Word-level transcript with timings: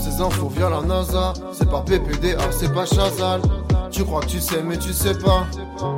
ces 0.00 0.20
infos 0.20 0.48
via 0.48 0.70
la 0.70 0.80
NASA. 0.80 1.34
C'est 1.52 1.68
pas 1.68 1.82
PPDA, 1.82 2.50
c'est 2.50 2.72
pas 2.72 2.86
Chazal. 2.86 3.42
Tu 3.90 4.02
crois 4.04 4.22
que 4.22 4.26
tu 4.26 4.40
sais, 4.40 4.62
mais 4.62 4.78
tu 4.78 4.92
sais 4.92 5.14
pas. 5.18 5.46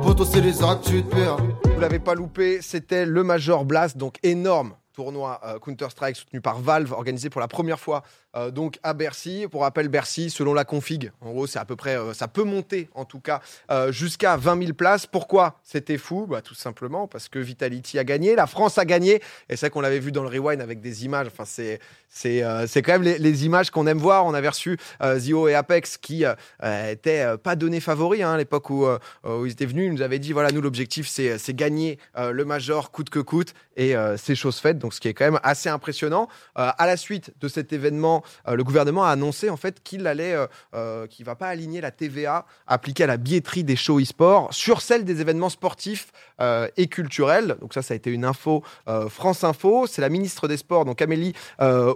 Poto, 0.03 0.25
c'est 0.25 0.41
les 0.41 0.61
actes, 0.61 0.85
tu 0.85 1.03
te 1.03 1.15
perds. 1.15 1.37
Vous 1.63 1.79
l'avez 1.79 1.99
pas 1.99 2.13
loupé, 2.13 2.59
c'était 2.61 3.05
le 3.05 3.23
Major 3.23 3.65
Blast, 3.65 3.97
donc 3.97 4.17
énorme 4.23 4.73
tournoi 4.97 5.39
euh, 5.45 5.59
Counter-Strike 5.59 6.15
soutenu 6.15 6.41
par 6.41 6.59
Valve, 6.59 6.91
organisé 6.91 7.29
pour 7.29 7.39
la 7.39 7.47
première 7.47 7.79
fois 7.79 8.01
euh, 8.35 8.49
donc 8.49 8.79
à 8.81 8.95
Bercy. 8.95 9.45
Pour 9.49 9.61
rappel, 9.61 9.89
Bercy, 9.89 10.31
selon 10.31 10.55
la 10.55 10.65
config, 10.65 11.11
en 11.21 11.31
gros, 11.31 11.45
c'est 11.45 11.59
à 11.59 11.65
peu 11.65 11.75
près, 11.75 11.95
euh, 11.95 12.15
ça 12.15 12.27
peut 12.27 12.43
monter 12.43 12.89
en 12.95 13.05
tout 13.05 13.19
cas 13.19 13.41
jusqu'à 13.89 14.37
20 14.37 14.59
000 14.59 14.73
places. 14.73 15.05
Pourquoi 15.05 15.59
c'était 15.63 15.99
fou? 15.99 16.25
Bah, 16.27 16.41
Tout 16.41 16.55
simplement 16.55 17.07
parce 17.07 17.29
que 17.29 17.37
Vitality 17.37 17.99
a 17.99 18.03
gagné, 18.03 18.35
la 18.35 18.47
France 18.47 18.79
a 18.79 18.85
gagné, 18.85 19.21
et 19.49 19.55
c'est 19.55 19.69
qu'on 19.69 19.81
l'avait 19.81 19.99
vu 19.99 20.11
dans 20.11 20.23
le 20.23 20.29
rewind 20.29 20.61
avec 20.61 20.81
des 20.81 21.05
images. 21.05 21.27
Enfin, 21.27 21.45
c'est 21.45 21.79
c'est 22.09 22.81
quand 22.81 22.93
même 22.93 23.03
les, 23.03 23.45
images 23.45 23.69
qu'on 23.69 23.85
aime 23.85 23.99
voir. 23.99 24.25
On 24.25 24.33
avait 24.33 24.49
reçu 24.49 24.79
Zio 25.17 25.47
et 25.47 25.53
Apex 25.53 25.97
qui 25.97 26.23
étaient 26.63 27.37
pas 27.43 27.55
donnés 27.55 27.81
favoris 27.81 28.23
hein, 28.23 28.33
à 28.33 28.37
l'époque 28.37 28.69
où, 28.71 28.87
où, 28.87 29.45
ils 29.45 29.51
étaient 29.51 29.65
venus. 29.65 29.87
Ils 29.87 29.93
nous 29.93 30.01
avaient 30.01 30.17
dit 30.17 30.33
voilà, 30.33 30.51
nous 30.51 30.61
l'objectif 30.61 31.07
c'est 31.07 31.53
gagner 31.53 31.99
le 32.17 32.45
Major 32.45 32.91
coûte 32.91 33.09
que 33.09 33.19
coûte, 33.19 33.53
et 33.77 33.95
c'est 34.17 34.35
chose 34.35 34.57
faite 34.57 34.77
donc 34.79 34.93
ce 34.93 34.99
qui 34.99 35.07
est 35.07 35.13
quand 35.13 35.25
même 35.25 35.39
assez 35.43 35.69
impressionnant. 35.69 36.27
Euh, 36.57 36.69
à 36.77 36.87
la 36.87 36.97
suite 36.97 37.33
de 37.39 37.47
cet 37.47 37.73
événement, 37.73 38.23
euh, 38.47 38.55
le 38.55 38.63
gouvernement 38.63 39.05
a 39.05 39.09
annoncé 39.09 39.49
en 39.49 39.57
fait 39.57 39.81
qu'il 39.83 40.07
allait, 40.07 40.35
euh, 40.73 41.07
qu'il 41.07 41.25
va 41.25 41.35
pas 41.35 41.47
aligner 41.47 41.81
la 41.81 41.91
TVA 41.91 42.45
appliquée 42.65 43.03
à 43.03 43.07
la 43.07 43.17
billetterie 43.17 43.63
des 43.63 43.75
shows 43.75 43.99
e-sport 43.99 44.53
sur 44.53 44.81
celle 44.81 45.05
des 45.05 45.21
événements 45.21 45.49
sportifs 45.49 46.11
et 46.77 46.87
culturels. 46.87 47.57
Donc 47.61 47.73
ça, 47.73 47.81
ça 47.81 47.93
a 47.93 47.97
été 47.97 48.11
une 48.11 48.23
info 48.23 48.63
France 49.09 49.43
Info. 49.43 49.87
C'est 49.87 50.01
la 50.01 50.09
ministre 50.09 50.47
des 50.47 50.57
Sports, 50.57 50.85
donc 50.85 51.01
Amélie 51.01 51.33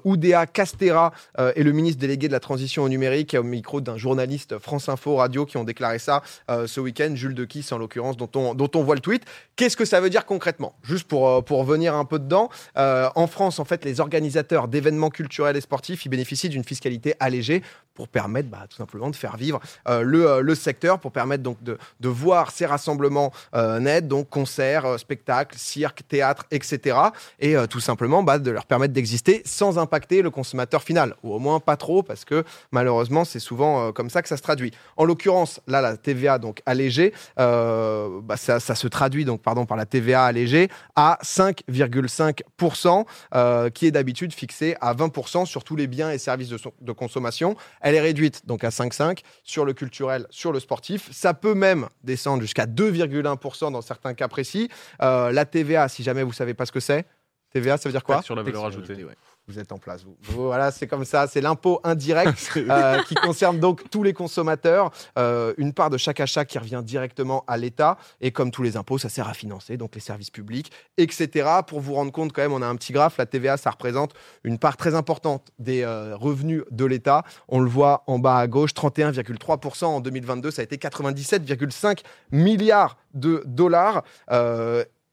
Oudéa 0.03 0.47
Castera, 0.47 1.11
et 1.55 1.61
le 1.61 1.71
ministre 1.71 1.99
délégué 1.99 2.27
de 2.27 2.33
la 2.33 2.39
transition 2.39 2.83
au 2.83 2.89
numérique 2.89 3.35
au 3.39 3.43
micro 3.43 3.81
d'un 3.81 3.97
journaliste 3.97 4.57
France 4.57 4.89
Info 4.89 5.17
Radio 5.17 5.45
qui 5.45 5.57
ont 5.57 5.63
déclaré 5.63 5.99
ça 5.99 6.23
ce 6.49 6.79
week-end. 6.79 7.11
Jules 7.13 7.35
de 7.35 7.45
Kiss 7.45 7.71
en 7.71 7.77
l'occurrence, 7.77 8.17
dont 8.17 8.29
on, 8.35 8.55
dont 8.55 8.71
on 8.75 8.83
voit 8.83 8.95
le 8.95 9.01
tweet. 9.01 9.25
Qu'est-ce 9.55 9.77
que 9.77 9.85
ça 9.85 10.01
veut 10.01 10.09
dire 10.09 10.25
concrètement? 10.25 10.75
Juste 10.81 11.07
pour, 11.07 11.43
pour 11.43 11.63
un 11.95 12.05
peu 12.05 12.19
dedans. 12.19 12.49
Euh, 12.77 13.09
en 13.15 13.27
France, 13.27 13.59
en 13.59 13.65
fait, 13.65 13.85
les 13.85 13.99
organisateurs 13.99 14.67
d'événements 14.67 15.09
culturels 15.09 15.55
et 15.55 15.61
sportifs, 15.61 16.05
ils 16.05 16.09
bénéficient 16.09 16.49
d'une 16.49 16.63
fiscalité 16.63 17.15
allégée 17.19 17.63
pour 17.93 18.07
permettre 18.07 18.49
bah, 18.49 18.65
tout 18.69 18.77
simplement 18.77 19.09
de 19.09 19.15
faire 19.15 19.37
vivre 19.37 19.59
euh, 19.87 20.01
euh, 20.01 20.41
le, 20.41 20.55
secteur, 20.55 20.99
pour 20.99 21.11
permettre 21.11 21.43
donc 21.43 21.57
de, 21.63 21.77
voir 22.01 22.51
ces 22.51 22.65
rassemblements 22.65 23.31
nets, 23.53 24.07
donc 24.07 24.29
concerts, 24.29 24.99
spectacles, 24.99 25.57
cirques, 25.57 26.07
théâtres, 26.07 26.45
etc. 26.51 26.97
Et 27.39 27.55
tout 27.69 27.79
simplement 27.79 28.23
bah, 28.23 28.37
de 28.37 28.51
leur 28.51 28.65
permettre 28.65 28.93
d'exister 28.93 29.41
sans 29.45 29.79
impacter 29.79 30.21
le 30.21 30.29
consommateur 30.29 30.83
final, 30.83 31.15
ou 31.23 31.33
au 31.33 31.39
moins 31.39 31.59
pas 31.59 31.77
trop, 31.77 32.03
parce 32.03 32.25
que 32.25 32.43
malheureusement, 32.71 33.23
c'est 33.23 33.39
souvent 33.39 33.91
comme 33.91 34.09
ça 34.09 34.21
que 34.21 34.27
ça 34.27 34.37
se 34.37 34.41
traduit. 34.41 34.71
En 34.97 35.05
l'occurrence, 35.05 35.61
là, 35.67 35.81
la 35.81 35.97
TVA 35.97 36.37
donc 36.37 36.61
allégée, 36.65 37.13
bah, 37.37 38.35
ça, 38.35 38.59
ça, 38.59 38.75
se 38.75 38.87
traduit 38.87 39.25
donc 39.25 39.41
pardon 39.41 39.65
par 39.65 39.77
la 39.77 39.85
TVA 39.85 40.25
allégée 40.25 40.69
à 40.95 41.17
5,5% 41.23 43.05
euh, 43.33 43.69
qui 43.69 43.85
est 43.87 43.91
d'habitude 43.91 44.33
fixée 44.33 44.75
à 44.81 44.93
20% 44.93 45.45
sur 45.45 45.63
tous 45.63 45.75
les 45.75 45.87
biens 45.87 46.11
et 46.11 46.17
services 46.17 46.49
de, 46.49 46.91
consommation. 46.91 47.55
Est 47.95 48.01
réduite 48.01 48.45
donc 48.45 48.63
à 48.63 48.69
5,5 48.69 49.19
sur 49.43 49.65
le 49.65 49.73
culturel, 49.73 50.25
sur 50.29 50.51
le 50.51 50.59
sportif. 50.59 51.09
Ça 51.11 51.33
peut 51.33 51.53
même 51.53 51.87
descendre 52.03 52.41
jusqu'à 52.41 52.65
2,1% 52.65 53.71
dans 53.71 53.81
certains 53.81 54.13
cas 54.13 54.27
précis. 54.27 54.69
Euh, 55.01 55.31
la 55.31 55.45
TVA, 55.45 55.87
si 55.87 56.03
jamais 56.03 56.23
vous 56.23 56.33
savez 56.33 56.53
pas 56.53 56.65
ce 56.65 56.71
que 56.71 56.79
c'est, 56.79 57.05
TVA, 57.51 57.77
ça 57.77 57.89
veut 57.89 57.93
dire 57.93 58.03
quoi 58.03 58.21
Sur 58.21 58.35
la 58.35 58.43
valeur 58.43 58.65
ajoutée 58.65 59.05
vous 59.47 59.59
êtes 59.59 59.71
en 59.71 59.77
place. 59.77 60.03
Vous. 60.03 60.15
Voilà, 60.21 60.71
c'est 60.71 60.87
comme 60.87 61.05
ça. 61.05 61.27
C'est 61.27 61.41
l'impôt 61.41 61.79
indirect 61.83 62.51
euh, 62.57 63.01
qui 63.03 63.15
concerne 63.15 63.59
donc 63.59 63.89
tous 63.89 64.03
les 64.03 64.13
consommateurs. 64.13 64.91
Euh, 65.17 65.53
une 65.57 65.73
part 65.73 65.89
de 65.89 65.97
chaque 65.97 66.19
achat 66.19 66.45
qui 66.45 66.57
revient 66.57 66.81
directement 66.83 67.43
à 67.47 67.57
l'État. 67.57 67.97
Et 68.21 68.31
comme 68.31 68.51
tous 68.51 68.63
les 68.63 68.77
impôts, 68.77 68.97
ça 68.97 69.09
sert 69.09 69.27
à 69.27 69.33
financer 69.33 69.77
donc 69.77 69.95
les 69.95 70.01
services 70.01 70.29
publics, 70.29 70.71
etc. 70.97 71.49
Pour 71.67 71.81
vous 71.81 71.93
rendre 71.93 72.11
compte, 72.11 72.31
quand 72.33 72.41
même, 72.41 72.53
on 72.53 72.61
a 72.61 72.67
un 72.67 72.75
petit 72.75 72.93
graphe. 72.93 73.17
La 73.17 73.25
TVA, 73.25 73.57
ça 73.57 73.71
représente 73.71 74.13
une 74.43 74.57
part 74.57 74.77
très 74.77 74.95
importante 74.95 75.51
des 75.59 75.81
euh, 75.81 76.15
revenus 76.15 76.63
de 76.71 76.85
l'État. 76.85 77.23
On 77.47 77.59
le 77.59 77.69
voit 77.69 78.03
en 78.07 78.19
bas 78.19 78.37
à 78.37 78.47
gauche, 78.47 78.73
31,3% 78.73 79.85
en 79.85 79.99
2022. 79.99 80.51
Ça 80.51 80.61
a 80.61 80.63
été 80.63 80.77
97,5 80.77 81.99
milliards 82.31 82.97
de 83.13 83.43
dollars. 83.45 84.03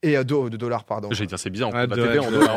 Et 0.03 0.17
euh, 0.17 0.23
de, 0.23 0.49
de, 0.49 0.57
dollars, 0.57 0.85
pardon. 0.85 1.09
J'allais 1.11 1.27
dire, 1.27 1.39
c'est 1.39 1.51
bien, 1.51 1.67
on 1.67 1.73
ah, 1.75 1.89
TV 1.89 2.21
en 2.21 2.31
dollars. 2.31 2.57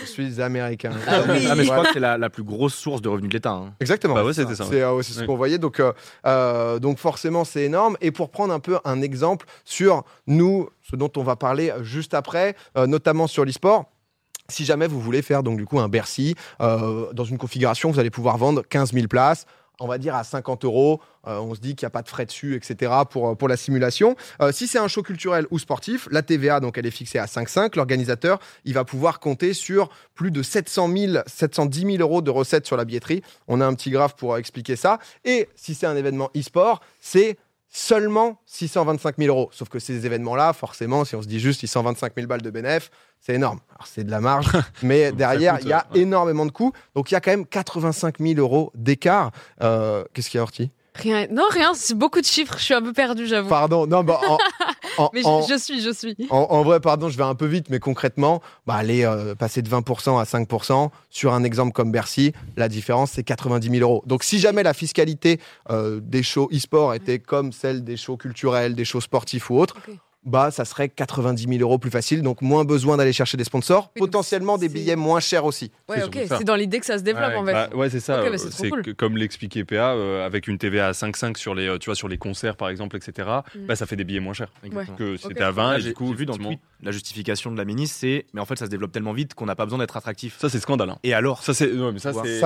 je 0.00 0.06
suis 0.06 0.42
américain. 0.42 0.90
Ah, 1.06 1.20
oui. 1.28 1.46
ah, 1.48 1.54
mais 1.54 1.62
je 1.62 1.70
crois 1.70 1.84
que 1.84 1.92
c'est 1.92 2.00
la, 2.00 2.18
la, 2.18 2.30
plus 2.30 2.42
grosse 2.42 2.74
source 2.74 3.00
de 3.00 3.08
revenus 3.08 3.28
de 3.28 3.34
l'État. 3.34 3.52
Hein. 3.52 3.74
Exactement. 3.80 4.14
Bah 4.14 4.24
ouais, 4.24 4.32
c'était 4.32 4.56
ça. 4.56 4.64
C'est 4.68 4.82
euh, 4.82 5.00
ce 5.02 5.22
qu'on 5.24 5.36
voyait. 5.36 5.58
Donc, 5.58 5.78
euh, 5.78 5.92
euh, 6.26 6.80
donc 6.80 6.98
forcément, 6.98 7.44
c'est 7.44 7.62
énorme. 7.62 7.96
Et 8.00 8.10
pour 8.10 8.30
prendre 8.30 8.52
un 8.52 8.58
peu 8.58 8.78
un 8.84 9.02
exemple 9.02 9.46
sur 9.64 10.02
nous, 10.26 10.68
ce 10.82 10.96
dont 10.96 11.12
on 11.16 11.22
va 11.22 11.36
parler 11.36 11.72
juste 11.82 12.14
après, 12.14 12.56
notamment 12.76 13.26
sur 13.26 13.44
l'e-sport. 13.44 13.84
Si 14.50 14.64
jamais 14.64 14.86
vous 14.86 15.00
voulez 15.00 15.20
faire 15.20 15.42
donc 15.42 15.58
du 15.58 15.66
coup 15.66 15.78
un 15.78 15.88
Bercy 15.88 16.34
dans 16.58 17.24
une 17.24 17.36
configuration, 17.36 17.90
vous 17.90 17.98
allez 18.00 18.10
pouvoir 18.10 18.38
vendre 18.38 18.62
15 18.68 18.92
000 18.94 19.06
places 19.06 19.44
on 19.80 19.86
va 19.86 19.98
dire 19.98 20.14
à 20.14 20.24
50 20.24 20.64
euros. 20.64 21.00
Euh, 21.26 21.38
on 21.38 21.54
se 21.54 21.60
dit 21.60 21.74
qu'il 21.74 21.84
n'y 21.86 21.88
a 21.88 21.90
pas 21.90 22.02
de 22.02 22.08
frais 22.08 22.26
dessus, 22.26 22.54
etc. 22.54 22.92
pour, 23.10 23.28
euh, 23.28 23.34
pour 23.34 23.48
la 23.48 23.56
simulation. 23.56 24.16
Euh, 24.40 24.52
si 24.52 24.66
c'est 24.66 24.78
un 24.78 24.88
show 24.88 25.02
culturel 25.02 25.46
ou 25.50 25.58
sportif, 25.58 26.08
la 26.10 26.22
TVA, 26.22 26.60
donc 26.60 26.78
elle 26.78 26.86
est 26.86 26.90
fixée 26.90 27.18
à 27.18 27.26
5,5. 27.26 27.76
L'organisateur, 27.76 28.38
il 28.64 28.74
va 28.74 28.84
pouvoir 28.84 29.20
compter 29.20 29.52
sur 29.52 29.88
plus 30.14 30.30
de 30.30 30.42
700 30.42 30.88
000, 30.96 31.12
710 31.26 31.80
000 31.80 31.96
euros 31.98 32.22
de 32.22 32.30
recettes 32.30 32.66
sur 32.66 32.76
la 32.76 32.84
billetterie. 32.84 33.22
On 33.46 33.60
a 33.60 33.66
un 33.66 33.74
petit 33.74 33.90
graphe 33.90 34.14
pour 34.14 34.36
expliquer 34.36 34.76
ça. 34.76 34.98
Et 35.24 35.48
si 35.54 35.74
c'est 35.74 35.86
un 35.86 35.96
événement 35.96 36.30
e-sport, 36.36 36.80
c'est 37.00 37.36
seulement 37.68 38.40
625 38.46 39.16
000 39.18 39.28
euros. 39.28 39.50
Sauf 39.52 39.68
que 39.68 39.78
ces 39.78 40.06
événements-là, 40.06 40.52
forcément, 40.52 41.04
si 41.04 41.14
on 41.14 41.22
se 41.22 41.28
dit 41.28 41.40
juste 41.40 41.60
625 41.60 42.12
000 42.16 42.26
balles 42.26 42.42
de 42.42 42.50
bénéfices, 42.50 42.90
c'est 43.20 43.34
énorme. 43.34 43.60
Alors, 43.70 43.86
c'est 43.86 44.04
de 44.04 44.10
la 44.10 44.20
marge, 44.20 44.48
mais 44.82 45.12
derrière, 45.12 45.58
il 45.60 45.68
y 45.68 45.72
a 45.72 45.86
énormément 45.94 46.46
de 46.46 46.50
coûts. 46.50 46.72
Donc, 46.94 47.10
il 47.10 47.14
y 47.14 47.16
a 47.16 47.20
quand 47.20 47.30
même 47.30 47.46
85 47.46 48.18
000 48.20 48.38
euros 48.38 48.72
d'écart. 48.74 49.32
Euh, 49.62 50.04
qu'est-ce 50.14 50.30
qu'il 50.30 50.38
y 50.38 50.40
a, 50.40 50.42
Orti 50.42 50.70
Rien. 50.94 51.26
Non, 51.30 51.44
rien. 51.50 51.74
C'est 51.74 51.96
beaucoup 51.96 52.20
de 52.20 52.26
chiffres. 52.26 52.56
Je 52.58 52.64
suis 52.64 52.74
un 52.74 52.82
peu 52.82 52.92
perdu, 52.92 53.26
j'avoue. 53.26 53.48
Pardon. 53.48 53.86
Non, 53.86 54.02
bah, 54.02 54.20
mais 55.12 55.22
je, 55.22 55.58
suis, 55.58 55.80
je 55.80 55.92
suis. 55.92 56.16
En, 56.30 56.62
vrai, 56.62 56.80
pardon, 56.80 57.08
je 57.08 57.16
vais 57.16 57.24
un 57.24 57.34
peu 57.34 57.46
vite, 57.46 57.70
mais 57.70 57.78
concrètement, 57.78 58.40
bah, 58.66 58.74
aller 58.74 59.04
euh, 59.04 59.34
passer 59.34 59.62
de 59.62 59.68
20% 59.68 60.20
à 60.20 60.24
5% 60.24 60.90
sur 61.10 61.32
un 61.32 61.44
exemple 61.44 61.72
comme 61.72 61.92
Bercy, 61.92 62.32
la 62.56 62.68
différence, 62.68 63.12
c'est 63.12 63.22
90 63.22 63.70
000 63.70 63.82
euros. 63.82 64.02
Donc, 64.06 64.24
si 64.24 64.38
jamais 64.38 64.62
la 64.62 64.74
fiscalité 64.74 65.40
euh, 65.70 66.00
des 66.02 66.22
shows 66.22 66.48
e-sport 66.52 66.94
était 66.94 67.18
comme 67.18 67.52
celle 67.52 67.84
des 67.84 67.96
shows 67.96 68.16
culturels, 68.16 68.74
des 68.74 68.84
shows 68.84 69.00
sportifs 69.00 69.50
ou 69.50 69.58
autres, 69.58 69.76
bah, 70.28 70.50
ça 70.50 70.64
serait 70.64 70.88
90 70.88 71.48
000 71.48 71.60
euros 71.60 71.78
plus 71.78 71.90
facile, 71.90 72.22
donc 72.22 72.42
moins 72.42 72.64
besoin 72.64 72.96
d'aller 72.96 73.12
chercher 73.12 73.36
des 73.36 73.44
sponsors, 73.44 73.90
potentiellement 73.90 74.58
des 74.58 74.68
billets 74.68 74.96
moins 74.96 75.20
chers 75.20 75.44
aussi. 75.44 75.70
Ouais, 75.88 76.02
ok, 76.02 76.18
c'est 76.28 76.44
dans 76.44 76.56
l'idée 76.56 76.80
que 76.80 76.86
ça 76.86 76.98
se 76.98 77.02
développe 77.02 77.34
en 77.36 77.44
fait. 77.44 77.52
Bah, 77.52 77.68
ouais, 77.74 77.90
c'est 77.90 78.00
ça. 78.00 78.22
Bah, 78.22 78.38
c'est 78.38 78.96
comme 78.96 79.16
l'expliquait 79.16 79.64
PA, 79.64 79.92
euh, 79.92 80.24
avec 80.24 80.48
une 80.48 80.58
TVA 80.58 80.88
à 80.88 80.92
5,5 80.92 81.36
sur 81.36 81.54
les, 81.54 81.68
euh, 81.68 81.78
tu 81.78 81.86
vois, 81.86 81.94
sur 81.94 82.08
les 82.08 82.18
concerts 82.18 82.56
par 82.56 82.68
exemple, 82.68 82.96
etc. 82.96 83.28
Mm. 83.54 83.66
Bah, 83.66 83.76
ça 83.76 83.86
fait 83.86 83.96
des 83.96 84.04
billets 84.04 84.20
moins 84.20 84.34
chers 84.34 84.52
que 84.96 85.16
c'était 85.16 85.42
à 85.42 85.50
20. 85.50 85.78
et 85.78 85.82
du 85.82 85.94
coup, 85.94 86.12
vu 86.12 86.26
dans 86.26 86.36
le 86.36 86.44
tweet, 86.44 86.60
la 86.82 86.92
justification 86.92 87.50
de 87.50 87.56
la 87.56 87.64
ministre, 87.64 87.96
c'est 88.00 88.26
mais 88.34 88.40
en 88.40 88.44
fait 88.44 88.58
ça 88.58 88.66
se 88.66 88.70
développe 88.70 88.92
tellement 88.92 89.12
vite 89.12 89.34
qu'on 89.34 89.46
n'a 89.46 89.56
pas 89.56 89.64
besoin 89.64 89.78
d'être 89.78 89.96
attractif. 89.96 90.36
Ça 90.38 90.48
c'est 90.48 90.60
scandale. 90.60 90.90
Hein. 90.90 90.98
Et 91.02 91.14
alors? 91.14 91.42
Ça 91.42 91.54
c'est 91.54 91.70
mais 91.72 91.98
ça 91.98 92.12
c'est 92.12 92.40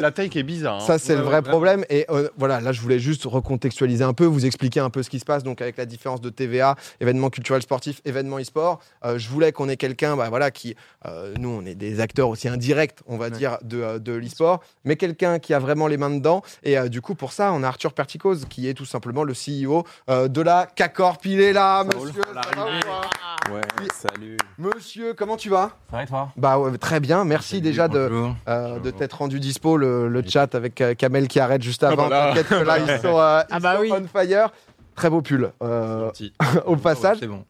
la, 0.00 0.10
taille 0.10 0.28
qui 0.28 0.38
est 0.38 0.44
bizarre. 0.44 0.76
Hein. 0.76 0.86
Ça 0.86 0.98
c'est 0.98 1.16
le 1.16 1.22
vrai 1.22 1.42
problème. 1.42 1.84
Et 1.88 2.06
euh, 2.10 2.28
voilà, 2.36 2.60
là 2.60 2.72
je 2.72 2.80
voulais 2.80 2.98
juste 2.98 3.24
recontextualiser 3.24 4.04
un 4.04 4.12
peu, 4.12 4.24
vous 4.24 4.46
expliquer 4.46 4.80
un 4.80 4.90
peu 4.90 5.02
ce 5.02 5.10
qui 5.10 5.18
se 5.18 5.24
passe 5.24 5.42
donc 5.42 5.62
avec 5.62 5.76
la 5.76 5.86
différence 5.86 6.20
de 6.20 6.30
TVA, 6.30 6.76
événements 7.20 7.30
culturels 7.30 7.62
sportifs 7.62 8.00
événements 8.04 8.38
e-sport. 8.38 8.80
Euh, 9.04 9.18
je 9.18 9.28
voulais 9.28 9.52
qu'on 9.52 9.68
ait 9.68 9.76
quelqu'un, 9.76 10.16
bah, 10.16 10.28
voilà, 10.30 10.50
qui, 10.50 10.74
euh, 11.06 11.34
nous, 11.38 11.50
on 11.50 11.64
est 11.66 11.74
des 11.74 12.00
acteurs 12.00 12.28
aussi 12.28 12.48
indirects, 12.48 12.98
on 13.06 13.18
va 13.18 13.30
dire, 13.30 13.58
de, 13.62 13.80
euh, 13.80 13.98
de 13.98 14.12
l'e-sport, 14.12 14.60
mais 14.84 14.96
quelqu'un 14.96 15.38
qui 15.38 15.52
a 15.52 15.58
vraiment 15.58 15.86
les 15.86 15.96
mains 15.96 16.10
dedans. 16.10 16.42
Et 16.62 16.88
du 16.88 17.02
coup, 17.02 17.14
pour 17.14 17.32
ça, 17.32 17.52
on 17.52 17.62
a 17.62 17.68
Arthur 17.68 17.92
Perticose, 17.92 18.46
qui 18.48 18.68
est 18.68 18.74
tout 18.74 18.84
simplement 18.84 19.24
le 19.24 19.34
CEO 19.34 19.84
de 20.08 20.40
la 20.40 20.66
CACORP. 20.66 21.26
Il 21.26 21.40
est 21.40 21.52
là, 21.52 21.84
monsieur. 21.84 22.22
ouais, 23.52 23.60
salut. 23.92 24.36
Monsieur, 24.58 25.14
comment 25.14 25.36
tu 25.36 25.50
vas? 25.50 25.70
Ça 25.90 25.96
va 25.96 26.02
et 26.02 26.06
toi? 26.06 26.32
Bah 26.36 26.58
très 26.80 27.00
bien. 27.00 27.24
Merci 27.24 27.60
déjà 27.60 27.88
de, 27.88 28.10
de 28.46 28.90
t'être 28.90 29.18
rendu 29.18 29.40
dispo 29.40 29.76
le, 29.76 30.22
chat 30.26 30.54
avec 30.54 30.82
Kamel 30.96 31.28
qui 31.28 31.40
arrête 31.40 31.62
juste 31.62 31.82
avant. 31.82 32.06
Ah 32.06 32.32
bah 32.34 32.42
là. 32.50 32.64
là, 32.64 32.78
ils 32.78 33.00
sont, 33.00 33.16
ah 33.18 33.46
bah 33.60 33.78
on 33.80 34.06
fire. 34.06 34.50
Très 34.94 35.10
beau 35.10 35.22
pull 35.22 35.52
euh, 35.62 36.10
au 36.66 36.76
passage. 36.76 37.20
bon. 37.20 37.44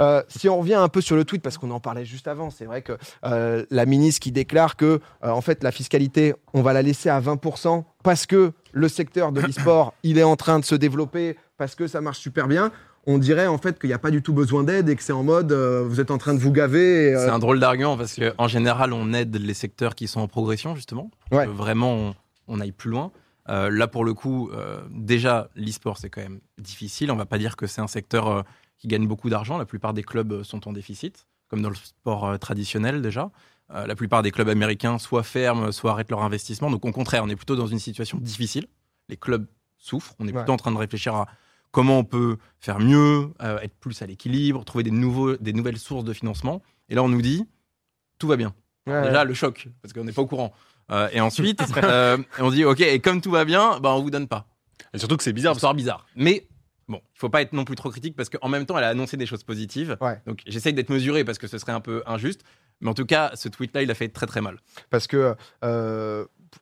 Euh, 0.00 0.22
si 0.28 0.48
on 0.48 0.58
revient 0.58 0.74
un 0.74 0.88
peu 0.88 1.00
sur 1.00 1.16
le 1.16 1.24
tweet, 1.24 1.42
parce 1.42 1.58
qu'on 1.58 1.70
en 1.70 1.80
parlait 1.80 2.04
juste 2.04 2.28
avant, 2.28 2.50
c'est 2.50 2.64
vrai 2.64 2.82
que 2.82 2.96
euh, 3.24 3.64
la 3.70 3.86
ministre 3.86 4.20
qui 4.20 4.32
déclare 4.32 4.76
que 4.76 5.00
en 5.22 5.40
fait 5.40 5.62
la 5.62 5.72
fiscalité, 5.72 6.34
on 6.54 6.62
va 6.62 6.72
la 6.72 6.82
laisser 6.82 7.08
à 7.08 7.20
20% 7.20 7.84
parce 8.02 8.26
que 8.26 8.52
le 8.72 8.88
secteur 8.88 9.32
de 9.32 9.40
l'e-sport, 9.40 9.94
il 10.02 10.18
est 10.18 10.24
en 10.24 10.36
train 10.36 10.58
de 10.58 10.64
se 10.64 10.74
développer, 10.74 11.36
parce 11.56 11.74
que 11.74 11.86
ça 11.86 12.00
marche 12.00 12.18
super 12.18 12.48
bien 12.48 12.70
on 13.08 13.18
dirait 13.18 13.46
en 13.46 13.56
fait 13.56 13.78
qu'il 13.78 13.86
n'y 13.86 13.94
a 13.94 14.00
pas 14.00 14.10
du 14.10 14.20
tout 14.20 14.32
besoin 14.32 14.64
d'aide 14.64 14.88
et 14.88 14.96
que 14.96 15.02
c'est 15.04 15.12
en 15.12 15.22
mode 15.22 15.52
vous 15.52 16.00
êtes 16.00 16.10
en 16.10 16.18
train 16.18 16.34
de 16.34 16.40
vous 16.40 16.50
gaver. 16.50 17.14
C'est 17.16 17.30
un 17.30 17.38
drôle 17.38 17.60
d'argument 17.60 17.96
parce 17.96 18.18
qu'en 18.18 18.48
général 18.48 18.92
on 18.92 19.12
aide 19.12 19.36
les 19.36 19.54
secteurs 19.54 19.94
qui 19.94 20.08
sont 20.08 20.18
en 20.18 20.26
progression 20.26 20.74
justement. 20.74 21.12
Vraiment 21.30 22.14
on 22.48 22.60
aille 22.60 22.72
plus 22.72 22.90
loin. 22.90 23.12
Là, 23.48 23.88
pour 23.88 24.04
le 24.04 24.14
coup, 24.14 24.50
déjà, 24.90 25.48
l'e-sport, 25.54 25.98
c'est 25.98 26.10
quand 26.10 26.22
même 26.22 26.40
difficile. 26.58 27.10
On 27.10 27.16
va 27.16 27.26
pas 27.26 27.38
dire 27.38 27.56
que 27.56 27.66
c'est 27.66 27.80
un 27.80 27.86
secteur 27.86 28.44
qui 28.78 28.88
gagne 28.88 29.06
beaucoup 29.06 29.30
d'argent. 29.30 29.58
La 29.58 29.66
plupart 29.66 29.94
des 29.94 30.02
clubs 30.02 30.42
sont 30.42 30.68
en 30.68 30.72
déficit, 30.72 31.26
comme 31.48 31.62
dans 31.62 31.70
le 31.70 31.76
sport 31.76 32.38
traditionnel 32.38 33.02
déjà. 33.02 33.30
la 33.70 33.94
plupart 33.94 34.22
des 34.22 34.30
clubs 34.30 34.48
américains 34.48 34.98
soit 34.98 35.22
ferment, 35.22 35.70
soit 35.72 35.92
arrêtent 35.92 36.10
leur 36.10 36.22
investissement. 36.22 36.70
Donc, 36.70 36.84
au 36.84 36.92
contraire, 36.92 37.22
on 37.24 37.28
est 37.28 37.36
plutôt 37.36 37.56
dans 37.56 37.66
une 37.66 37.78
situation 37.78 38.18
difficile. 38.18 38.66
Les 39.08 39.16
clubs 39.16 39.46
souffrent. 39.78 40.14
On 40.18 40.26
est 40.26 40.32
plutôt 40.32 40.52
en 40.52 40.56
train 40.56 40.72
de 40.72 40.78
réfléchir 40.78 41.14
à 41.14 41.26
comment 41.70 41.98
on 41.98 42.04
peut 42.04 42.38
faire 42.58 42.80
mieux, 42.80 43.32
euh, 43.42 43.58
être 43.60 43.74
plus 43.74 44.00
à 44.02 44.06
l'équilibre, 44.06 44.64
trouver 44.64 44.84
des, 44.84 44.90
nouveaux, 44.90 45.36
des 45.36 45.52
nouvelles 45.52 45.78
sources 45.78 46.04
de 46.04 46.12
financement. 46.12 46.62
Et 46.88 46.94
là, 46.94 47.02
on 47.02 47.08
nous 47.08 47.22
dit, 47.22 47.44
tout 48.18 48.28
va 48.28 48.36
bien. 48.36 48.54
Déjà, 48.86 49.24
le 49.24 49.34
choc, 49.34 49.68
parce 49.82 49.92
qu'on 49.92 50.04
n'est 50.04 50.12
pas 50.12 50.22
au 50.22 50.26
courant. 50.26 50.52
Euh, 50.90 51.08
et 51.12 51.20
ensuite, 51.20 51.62
euh, 51.82 52.18
on 52.38 52.50
dit, 52.50 52.64
OK, 52.64 52.80
et 52.80 53.00
comme 53.00 53.20
tout 53.20 53.30
va 53.30 53.44
bien, 53.44 53.80
bah, 53.80 53.94
on 53.94 54.02
vous 54.02 54.10
donne 54.10 54.28
pas. 54.28 54.46
Et 54.94 54.98
surtout 54.98 55.16
que 55.16 55.22
c'est 55.22 55.32
bizarre. 55.32 55.58
C'est 55.58 55.74
bizarre. 55.74 56.06
Mais 56.14 56.46
bon, 56.88 57.00
il 57.14 57.18
faut 57.18 57.28
pas 57.28 57.42
être 57.42 57.52
non 57.52 57.64
plus 57.64 57.76
trop 57.76 57.90
critique, 57.90 58.16
parce 58.16 58.28
qu'en 58.28 58.48
même 58.48 58.66
temps, 58.66 58.78
elle 58.78 58.84
a 58.84 58.88
annoncé 58.88 59.16
des 59.16 59.26
choses 59.26 59.44
positives. 59.44 59.96
Donc, 60.26 60.40
j'essaye 60.46 60.72
d'être 60.72 60.90
mesuré, 60.90 61.24
parce 61.24 61.38
que 61.38 61.46
ce 61.46 61.58
serait 61.58 61.72
un 61.72 61.80
peu 61.80 62.02
injuste. 62.06 62.42
Mais 62.80 62.90
en 62.90 62.94
tout 62.94 63.06
cas, 63.06 63.32
ce 63.34 63.48
tweet-là, 63.48 63.82
il 63.82 63.90
a 63.90 63.94
fait 63.94 64.08
très 64.08 64.26
très 64.26 64.40
mal. 64.40 64.58
Parce 64.90 65.06
que 65.06 65.34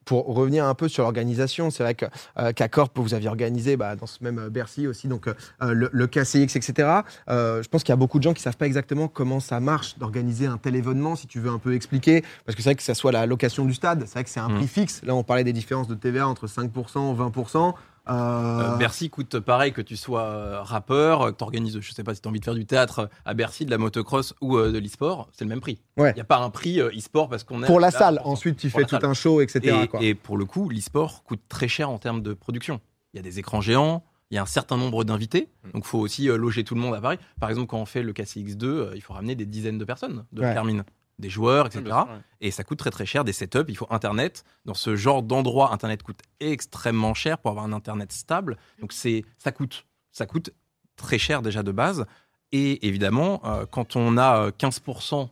pour 0.04 0.26
revenir 0.26 0.64
un 0.66 0.74
peu 0.74 0.88
sur 0.88 1.02
l'organisation, 1.02 1.70
c'est 1.70 1.82
vrai 1.82 1.94
qu'à 1.94 2.68
Corp, 2.68 2.92
vous 2.98 3.14
aviez 3.14 3.28
organisé 3.28 3.76
bah, 3.76 3.96
dans 3.96 4.06
ce 4.06 4.22
même 4.22 4.38
euh, 4.38 4.50
Bercy 4.50 4.86
aussi 4.86 5.08
donc, 5.08 5.28
euh, 5.28 5.34
le, 5.60 5.88
le, 5.92 6.06
KCX, 6.06 6.56
etc. 6.56 7.00
Euh, 7.28 7.62
je 7.62 7.68
pense 7.68 7.82
qu'il 7.82 7.92
y 7.92 7.92
a 7.92 7.96
beaucoup 7.96 8.18
de 8.18 8.24
gens 8.24 8.32
qui 8.32 8.40
ne 8.40 8.44
savent 8.44 8.56
pas 8.56 8.66
exactement 8.66 9.08
comment 9.08 9.40
ça 9.40 9.60
marche 9.60 9.98
d'organiser 9.98 10.46
un 10.46 10.58
tel 10.58 10.76
événement, 10.76 11.16
si 11.16 11.26
tu 11.26 11.40
veux 11.40 11.50
un 11.50 11.58
peu 11.58 11.74
expliquer. 11.74 12.22
Parce 12.44 12.56
que 12.56 12.62
c'est 12.62 12.70
vrai 12.70 12.74
que 12.74 12.82
ça 12.82 12.94
soit 12.94 13.12
la 13.12 13.26
location 13.26 13.64
du 13.64 13.74
stade, 13.74 14.04
c'est 14.06 14.14
vrai 14.14 14.24
que 14.24 14.30
c'est 14.30 14.40
un 14.40 14.48
mmh. 14.48 14.56
prix 14.56 14.68
fixe. 14.68 15.02
Là, 15.04 15.14
on 15.14 15.22
parlait 15.22 15.44
des 15.44 15.52
différences 15.52 15.88
de 15.88 15.94
TVA 15.94 16.28
entre 16.28 16.46
5% 16.46 16.66
et 16.66 17.40
20%. 17.40 17.74
Euh... 18.08 18.76
Bercy 18.76 19.08
coûte 19.08 19.38
pareil 19.40 19.72
que 19.72 19.80
tu 19.80 19.96
sois 19.96 20.22
euh, 20.22 20.62
rappeur, 20.62 21.32
que 21.32 21.38
tu 21.38 21.44
organises, 21.44 21.78
je 21.80 21.92
sais 21.92 22.04
pas 22.04 22.14
si 22.14 22.20
tu 22.20 22.28
as 22.28 22.30
envie 22.30 22.40
de 22.40 22.44
faire 22.44 22.54
du 22.54 22.66
théâtre 22.66 23.08
à 23.24 23.34
Bercy, 23.34 23.64
de 23.64 23.70
la 23.70 23.78
motocross 23.78 24.34
ou 24.40 24.56
euh, 24.56 24.72
de 24.72 24.78
l'e-sport, 24.78 25.28
c'est 25.32 25.44
le 25.44 25.48
même 25.48 25.60
prix. 25.60 25.80
Il 25.96 26.12
n'y 26.14 26.20
a 26.20 26.24
pas 26.24 26.38
un 26.38 26.50
prix 26.50 26.80
euh, 26.80 26.90
e-sport 26.94 27.28
parce 27.28 27.44
qu'on 27.44 27.62
est. 27.62 27.66
Pour 27.66 27.80
la 27.80 27.90
salle, 27.90 28.20
ensuite 28.24 28.58
tu 28.58 28.68
fais 28.68 28.84
tout 28.84 28.98
un 29.02 29.14
show, 29.14 29.40
etc. 29.40 29.86
Et, 30.00 30.14
pour 30.14 30.36
le 30.36 30.44
coup, 30.44 30.68
l'e-sport 30.68 31.24
coûte 31.24 31.40
très 31.48 31.68
cher 31.68 31.90
en 31.90 31.98
termes 31.98 32.22
de 32.22 32.34
production. 32.34 32.80
Il 33.12 33.16
y 33.16 33.20
a 33.20 33.22
des 33.22 33.38
écrans 33.38 33.60
géants, 33.60 34.04
il 34.30 34.34
y 34.34 34.38
a 34.38 34.42
un 34.42 34.46
certain 34.46 34.76
nombre 34.76 35.04
d'invités, 35.04 35.48
mm. 35.64 35.70
donc 35.72 35.84
il 35.84 35.88
faut 35.88 36.00
aussi 36.00 36.26
loger 36.26 36.64
tout 36.64 36.74
le 36.74 36.80
monde 36.80 36.94
à 36.94 37.00
Paris. 37.00 37.18
Par 37.40 37.48
exemple, 37.48 37.68
quand 37.68 37.78
on 37.78 37.86
fait 37.86 38.02
le 38.02 38.12
KCX2, 38.12 38.90
il 38.94 39.00
faut 39.00 39.14
ramener 39.14 39.34
des 39.34 39.46
dizaines 39.46 39.78
de 39.78 39.84
personnes 39.84 40.24
de 40.32 40.42
la 40.42 40.52
termine 40.52 40.84
des 41.18 41.30
joueurs, 41.30 41.66
etc. 41.66 41.96
Et 42.40 42.50
ça 42.50 42.64
coûte 42.64 42.78
très 42.78 42.90
très 42.90 43.06
cher, 43.06 43.24
des 43.24 43.32
setups, 43.32 43.64
il 43.68 43.76
faut 43.76 43.86
Internet. 43.90 44.44
Dans 44.64 44.74
ce 44.74 44.96
genre 44.96 45.22
d'endroit, 45.22 45.72
Internet 45.72 46.02
coûte 46.02 46.20
extrêmement 46.40 47.14
cher 47.14 47.38
pour 47.38 47.50
avoir 47.50 47.64
un 47.64 47.72
Internet 47.72 48.12
stable. 48.12 48.56
Donc 48.80 48.92
c'est, 48.92 49.24
ça 49.38 49.52
coûte, 49.52 49.86
ça 50.12 50.26
coûte 50.26 50.50
très 50.96 51.18
cher 51.18 51.42
déjà 51.42 51.62
de 51.62 51.72
base. 51.72 52.06
Et 52.52 52.86
évidemment, 52.86 53.40
euh, 53.44 53.66
quand 53.68 53.96
on 53.96 54.16
a 54.16 54.50
15% 54.50 55.28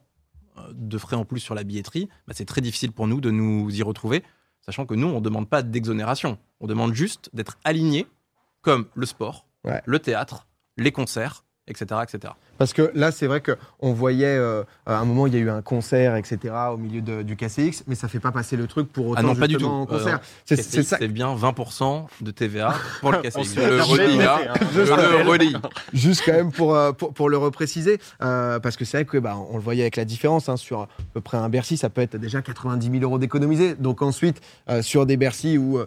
euh, 0.58 0.72
de 0.72 0.98
frais 0.98 1.16
en 1.16 1.24
plus 1.24 1.40
sur 1.40 1.54
la 1.54 1.64
billetterie, 1.64 2.08
bah, 2.26 2.34
c'est 2.36 2.44
très 2.44 2.60
difficile 2.60 2.92
pour 2.92 3.06
nous 3.06 3.20
de 3.20 3.30
nous 3.30 3.70
y 3.74 3.82
retrouver, 3.82 4.24
sachant 4.60 4.86
que 4.86 4.94
nous, 4.94 5.06
on 5.06 5.16
ne 5.16 5.20
demande 5.20 5.48
pas 5.48 5.62
d'exonération. 5.62 6.38
On 6.60 6.66
demande 6.66 6.94
juste 6.94 7.30
d'être 7.32 7.58
aligné 7.64 8.06
comme 8.60 8.86
le 8.94 9.06
sport, 9.06 9.46
le 9.84 9.98
théâtre, 9.98 10.46
les 10.76 10.92
concerts, 10.92 11.44
etc. 11.72 12.00
etc. 12.02 12.34
Parce 12.62 12.74
que 12.74 12.92
là, 12.94 13.10
c'est 13.10 13.26
vrai 13.26 13.42
qu'on 13.42 13.92
voyait, 13.92 14.36
euh, 14.36 14.62
à 14.86 14.98
un 14.98 15.04
moment, 15.04 15.26
il 15.26 15.34
y 15.34 15.36
a 15.36 15.40
eu 15.40 15.50
un 15.50 15.62
concert, 15.62 16.14
etc., 16.14 16.54
au 16.72 16.76
milieu 16.76 17.00
du 17.24 17.34
KCX, 17.34 17.82
mais 17.88 17.96
ça 17.96 18.06
ne 18.06 18.10
fait 18.12 18.20
pas 18.20 18.30
passer 18.30 18.56
le 18.56 18.68
truc 18.68 18.92
pour 18.92 19.08
autant 19.08 19.20
ah 19.20 19.22
non, 19.24 19.34
pas 19.34 19.48
du 19.48 19.56
tout. 19.56 19.86
concert. 19.86 20.20
Euh, 20.52 20.56
c'est 20.56 21.08
bien 21.08 21.34
20% 21.34 22.04
de 22.20 22.30
TVA 22.30 22.74
pour 23.00 23.10
le 23.10 23.18
KCX. 23.18 23.56
le 23.56 23.82
redis 23.82 24.18
là. 24.18 24.38
Je 24.72 24.80
le 24.80 25.28
redis. 25.28 25.56
Juste 25.92 26.22
quand 26.24 26.34
même 26.34 26.52
pour, 26.52 26.76
euh, 26.76 26.92
pour, 26.92 27.12
pour 27.12 27.28
le 27.28 27.36
repréciser, 27.36 27.98
parce 28.18 28.76
que 28.76 28.84
c'est 28.84 28.98
vrai 28.98 29.04
que 29.06 29.18
bah, 29.18 29.36
on 29.50 29.56
le 29.56 29.62
voyait 29.62 29.82
avec 29.82 29.96
la 29.96 30.04
différence, 30.04 30.48
hein, 30.48 30.56
sur 30.56 30.82
à 30.82 30.88
peu 31.14 31.20
près 31.20 31.38
un 31.38 31.48
Bercy, 31.48 31.76
ça 31.76 31.90
peut 31.90 32.00
être 32.00 32.16
déjà 32.16 32.42
90 32.42 32.90
000 32.90 33.02
euros 33.02 33.18
d'économiser. 33.18 33.74
Donc 33.74 34.02
ensuite, 34.02 34.40
sur 34.82 35.04
des 35.04 35.16
Bercy 35.16 35.58
où 35.58 35.80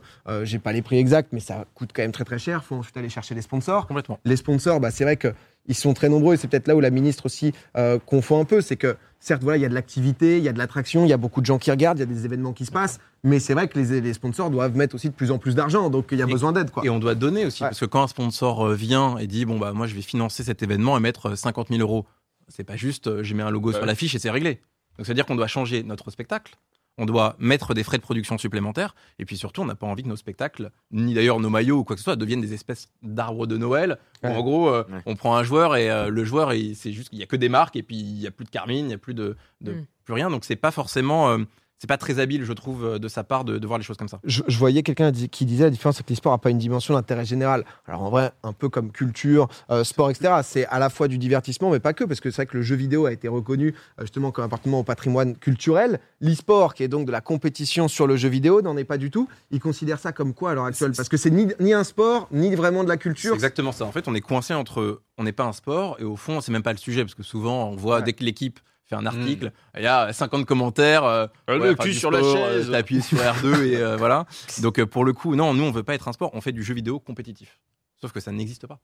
j'ai 0.44 0.60
pas 0.60 0.74
les 0.74 0.82
prix 0.82 0.98
exacts, 0.98 1.30
mais 1.32 1.40
ça 1.40 1.64
coûte 1.74 1.92
quand 1.94 2.02
même 2.02 2.12
très 2.12 2.26
très 2.26 2.40
cher, 2.40 2.62
il 2.64 2.68
faut 2.68 2.76
ensuite 2.76 2.98
aller 2.98 3.08
chercher 3.08 3.34
les 3.34 3.42
sponsors. 3.42 3.88
Complètement. 3.88 4.20
Les 4.26 4.36
sponsors, 4.36 4.82
bah, 4.82 4.92
c'est 4.92 5.06
vrai 5.06 5.16
que 5.16 5.34
ils 5.68 5.76
sont 5.76 5.94
très 5.94 6.10
nombreux 6.10 6.36
et 6.36 6.38
c'est 6.38 6.48
peut-être 6.48 6.68
là 6.68 6.76
où 6.76 6.80
la 6.80 6.90
ministre 6.90 7.26
aussi 7.26 7.54
euh, 7.78 8.00
confond 8.00 8.40
un 8.40 8.46
peu, 8.46 8.62
c'est 8.62 8.76
que 8.76 8.98
certes 9.20 9.44
voilà 9.44 9.58
il 9.58 9.62
y 9.62 9.66
a 9.66 9.70
de 9.70 9.74
l'activité, 9.74 10.38
il 10.38 10.44
y 10.44 10.50
a 10.50 10.54
de 10.54 10.58
l'attraction, 10.58 11.06
il 11.06 11.10
y 11.10 11.14
a 11.14 11.18
beaucoup 11.18 11.42
de 11.42 11.46
gens 11.46 11.58
qui 11.58 11.72
regardent, 11.72 11.98
il 11.98 12.02
y 12.02 12.04
a 12.04 12.08
des 12.08 12.26
événements 12.26 12.54
qui 12.54 12.66
se 12.66 12.72
passent, 12.72 13.00
mais 13.24 13.40
c'est 13.40 13.54
vrai 13.54 13.68
que 13.68 13.80
les, 13.80 14.14
sponsors 14.14 14.50
doivent 14.50 14.76
mettre 14.76 14.96
aussi 14.96 15.10
de 15.10 15.14
plus 15.14 15.32
en 15.32 15.38
plus 15.38 15.56
d'argent, 15.56 15.90
donc 15.90 16.08
il 16.12 16.20
y 16.20 16.22
a 16.22 16.28
besoin 16.28 16.52
d'aide 16.52 16.70
Et 16.84 16.90
on 16.90 17.00
doit 17.00 17.16
donner 17.16 17.46
aussi 17.46 17.62
parce 17.62 17.80
que 17.80 17.86
quand 17.86 18.04
un 18.04 18.08
sponsor 18.08 18.68
euh, 18.68 18.76
vient 18.76 19.18
et 19.18 19.28
dit 19.28 19.46
bon 19.46 19.58
bah 19.58 19.74
moi 19.74 19.88
je 19.88 19.96
vais 19.96 20.02
financer 20.02 20.44
cet 20.44 20.64
événement 20.64 20.98
et 20.98 21.00
mettre 21.00 21.36
50 21.36 21.68
euh, 21.72 21.78
000 21.78 21.88
euros, 21.88 22.06
c'est 22.48 22.64
pas 22.64 22.76
juste 22.76 23.24
je 23.24 23.34
mets 23.34 23.44
un 23.44 23.52
logo 23.52 23.72
sur 23.72 23.86
l'affiche 23.86 24.16
et 24.16 24.20
c'est 24.20 24.30
réglé. 24.30 24.62
Donc 24.98 25.06
c'est 25.06 25.12
à 25.12 25.16
dire 25.16 25.26
qu'on 25.26 25.36
doit 25.36 25.48
changer 25.48 25.84
notre 25.84 26.10
spectacle, 26.12 26.56
on 26.98 27.06
doit 27.06 27.36
mettre 27.40 27.74
des 27.74 27.84
frais 27.84 27.98
de 27.98 28.02
production 28.02 28.38
supplémentaires. 28.38 28.96
Et 29.20 29.26
puis 29.26 29.38
surtout, 29.38 29.62
on 29.62 29.66
n'a 29.66 29.76
pas 29.76 29.88
envie 29.88 30.04
que 30.04 30.08
nos 30.08 30.16
spectacles, 30.16 30.72
ni 30.92 31.14
d'ailleurs 31.14 31.40
nos 31.40 31.50
maillots 31.50 31.80
ou 31.80 31.84
quoi 31.84 31.96
que 31.96 32.00
ce 32.00 32.06
soit, 32.06 32.16
deviennent 32.16 32.42
des 32.42 32.54
espèces 32.54 32.90
d'arbres 33.04 33.48
de 33.48 33.58
Noël. 33.58 33.98
en 34.24 34.42
gros, 34.42 34.70
euh, 34.70 34.84
on 35.06 35.16
prend 35.16 35.36
un 35.36 35.44
joueur 35.44 35.76
et 35.76 35.90
euh, 35.90 36.10
le 36.10 36.24
joueur, 36.24 36.52
c'est 36.76 36.94
juste 36.94 37.10
qu'il 37.10 37.18
n'y 37.18 37.24
a 37.24 37.28
que 37.28 37.36
des 37.36 37.50
marques 37.50 37.76
et 37.76 37.84
puis 37.84 37.98
il 37.98 38.20
n'y 38.20 38.28
a 38.28 38.32
plus 38.32 38.46
de 38.46 38.50
Carmine, 38.50 38.86
il 38.86 38.88
n'y 38.88 38.94
a 38.94 38.98
plus 38.98 39.14
de, 39.14 39.36
mm. 39.62 39.86
plus 40.04 40.14
rien. 40.14 40.30
Donc 40.30 40.46
c'est 40.46 40.56
pas 40.56 40.72
forcément. 40.72 41.38
C'est 41.80 41.88
pas 41.88 41.98
très 41.98 42.20
habile, 42.20 42.46
je 42.46 42.54
trouve, 42.54 42.86
euh, 42.86 43.00
de 43.00 43.08
sa 43.10 43.24
part 43.26 43.44
de, 43.44 43.66
voir 43.66 43.78
les 43.78 43.84
choses 43.84 43.98
comme 43.98 44.08
ça. 44.08 44.20
Je, 44.24 44.42
voyais 44.58 44.82
quelqu'un 44.82 45.12
qui 45.12 45.46
disait 45.46 45.66
la 45.66 45.70
différence, 45.70 45.98
c'est 45.98 46.06
que 46.06 46.12
l'e-sport 46.12 46.32
n'a 46.32 46.38
pas 46.38 46.50
une 46.50 46.58
dimension 46.58 46.94
d'intérêt 46.94 47.26
général. 47.26 47.66
Alors 47.86 48.04
en 48.04 48.10
vrai, 48.10 48.32
un 48.44 48.54
peu 48.54 48.70
comme 48.70 48.92
culture, 48.92 49.50
euh, 49.70 49.84
sport, 49.84 50.10
etc., 50.10 50.36
c'est 50.44 50.66
à 50.68 50.80
la 50.80 50.90
fois 50.90 51.10
du 51.10 51.18
divertissement, 51.18 51.70
mais 51.70 51.82
pas 51.82 51.94
que, 51.94 52.06
parce 52.06 52.22
que 52.22 52.32
c'est 52.32 52.38
vrai 52.38 52.46
que 52.46 52.56
le 52.58 52.64
jeu 52.64 52.78
vidéo 52.78 53.08
a 53.08 53.12
été 53.12 53.28
reconnu 53.28 53.76
euh, 54.00 54.04
justement 54.04 54.32
comme 54.32 54.46
appartenant 54.46 54.80
au 54.80 54.84
patrimoine 54.84 55.36
culturel. 55.36 56.00
L'e-sport, 56.22 56.76
qui 56.76 56.84
est 56.84 56.88
donc 56.88 57.06
de 57.06 57.12
la 57.12 57.22
compétition 57.22 57.90
sur 57.90 58.08
le 58.08 58.16
jeu 58.16 58.30
vidéo, 58.30 58.62
n'en 58.62 58.78
est 58.78 58.86
pas 58.86 58.98
du 58.98 59.12
tout. 59.12 59.28
Ils 59.52 59.60
considèrent 59.60 60.00
ça 60.00 60.14
comme 60.14 60.34
quoi 60.34 60.52
à 60.52 60.54
l'heure 60.54 60.66
actuelle? 60.66 60.94
Parce 60.96 61.10
que 61.10 61.18
c'est 61.18 61.30
ni, 61.30 61.48
ni, 61.60 61.74
un 61.74 61.84
sport, 61.84 62.30
ni 62.32 62.56
vraiment 62.56 62.86
de 62.86 62.90
la 62.90 62.98
culture. 62.98 63.32
C'est 63.32 63.36
exactement 63.36 63.74
ça. 63.74 63.84
En 63.84 63.92
fait, 63.92 64.08
on 64.08 64.16
est 64.16 64.22
coincé 64.22 64.54
entre 64.54 65.02
on 65.18 65.24
n'est 65.24 65.34
pas 65.34 65.46
un 65.46 65.54
sport, 65.54 65.98
et 66.00 66.04
au 66.04 66.16
fond, 66.16 66.40
c'est 66.42 66.52
même 66.52 66.64
pas 66.64 66.74
le 66.74 66.78
sujet, 66.78 67.04
parce 67.04 67.16
que 67.16 67.24
souvent, 67.24 67.70
on 67.70 67.76
voit 67.76 68.02
dès 68.02 68.14
que 68.14 68.24
l'équipe 68.24 68.60
fait 68.86 68.96
un 68.96 69.06
article, 69.06 69.52
il 69.76 69.84
y 69.84 69.88
a 69.88 70.14
50 70.14 70.46
commentaires. 70.46 71.04
Euh, 71.04 71.28
le 71.48 71.74
cul 71.74 71.94
sur 71.94 72.12
la 72.12 72.22
chaise. 72.22 72.70
Euh, 72.70 72.74
appuyé 72.74 73.02
sur 73.02 73.18
R2 73.18 73.64
et 73.64 73.78
euh, 73.78 73.96
voilà. 73.98 74.26
Donc 74.62 74.84
pour 74.86 75.06
le 75.06 75.14
coup, 75.14 75.36
non, 75.36 75.54
nous 75.54 75.64
on 75.64 75.72
veut 75.72 75.84
pas 75.84 75.96
être 75.96 76.08
un 76.08 76.14
sport, 76.14 76.32
on 76.34 76.42
fait 76.42 76.52
du 76.52 76.64
jeu 76.64 76.74
vidéo 76.74 77.00
compétitif. 77.00 77.60
Sauf 78.00 78.12
que 78.12 78.20
ça 78.20 78.32
n'existe 78.32 78.68
pas. 78.68 78.80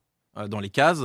dans 0.47 0.59
les 0.59 0.69
cases, 0.69 1.01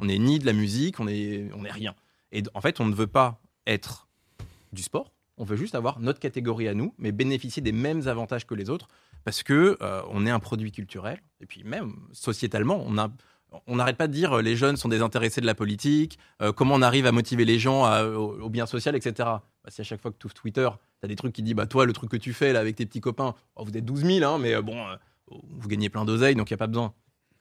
on 0.00 0.04
n'est 0.04 0.18
ni 0.18 0.38
de 0.38 0.46
la 0.46 0.52
musique, 0.52 1.00
on 1.00 1.08
est, 1.08 1.50
on 1.54 1.64
est 1.64 1.70
rien. 1.70 1.94
Et 2.32 2.42
en 2.54 2.60
fait, 2.60 2.80
on 2.80 2.86
ne 2.86 2.94
veut 2.94 3.08
pas 3.08 3.40
être 3.66 4.08
du 4.72 4.82
sport. 4.82 5.12
On 5.36 5.44
veut 5.44 5.56
juste 5.56 5.74
avoir 5.74 6.00
notre 6.00 6.20
catégorie 6.20 6.68
à 6.68 6.74
nous, 6.74 6.94
mais 6.98 7.12
bénéficier 7.12 7.60
des 7.60 7.72
mêmes 7.72 8.06
avantages 8.08 8.46
que 8.46 8.54
les 8.54 8.70
autres, 8.70 8.88
parce 9.24 9.42
que 9.42 9.76
on 10.10 10.24
est 10.26 10.30
un 10.30 10.38
produit 10.38 10.72
culturel. 10.72 11.20
Et 11.40 11.46
puis 11.46 11.64
même 11.64 11.96
sociétalement, 12.12 12.82
on 12.86 12.96
a 12.96 13.10
on 13.66 13.76
n'arrête 13.76 13.96
pas 13.96 14.06
de 14.06 14.12
dire 14.12 14.38
euh, 14.38 14.42
les 14.42 14.56
jeunes 14.56 14.76
sont 14.76 14.88
désintéressés 14.88 15.40
de 15.40 15.46
la 15.46 15.54
politique, 15.54 16.18
euh, 16.42 16.52
comment 16.52 16.74
on 16.74 16.82
arrive 16.82 17.06
à 17.06 17.12
motiver 17.12 17.44
les 17.44 17.58
gens 17.58 17.84
au, 18.14 18.48
bien 18.48 18.66
social, 18.66 18.96
etc. 18.96 19.12
Bah, 19.16 19.42
si 19.68 19.80
à 19.80 19.84
chaque 19.84 20.00
fois 20.00 20.10
que 20.10 20.16
tu 20.18 20.26
ouvres 20.26 20.34
Twitter, 20.34 20.68
tu 21.00 21.06
as 21.06 21.08
des 21.08 21.16
trucs 21.16 21.32
qui 21.32 21.42
disent 21.42 21.54
bah, 21.54 21.66
toi, 21.66 21.86
le 21.86 21.92
truc 21.92 22.10
que 22.10 22.16
tu 22.16 22.32
fais 22.32 22.52
là 22.52 22.60
avec 22.60 22.76
tes 22.76 22.86
petits 22.86 23.00
copains, 23.00 23.34
oh, 23.56 23.64
vous 23.64 23.76
êtes 23.76 23.84
12 23.84 24.04
000, 24.04 24.30
hein, 24.30 24.38
mais 24.38 24.54
euh, 24.54 24.62
bon, 24.62 24.76
vous 25.28 25.68
gagnez 25.68 25.88
plein 25.88 26.04
d'oseilles, 26.04 26.34
donc 26.34 26.50
il 26.50 26.54
n'y 26.54 26.56
a 26.56 26.58
pas 26.58 26.66
besoin. 26.66 26.94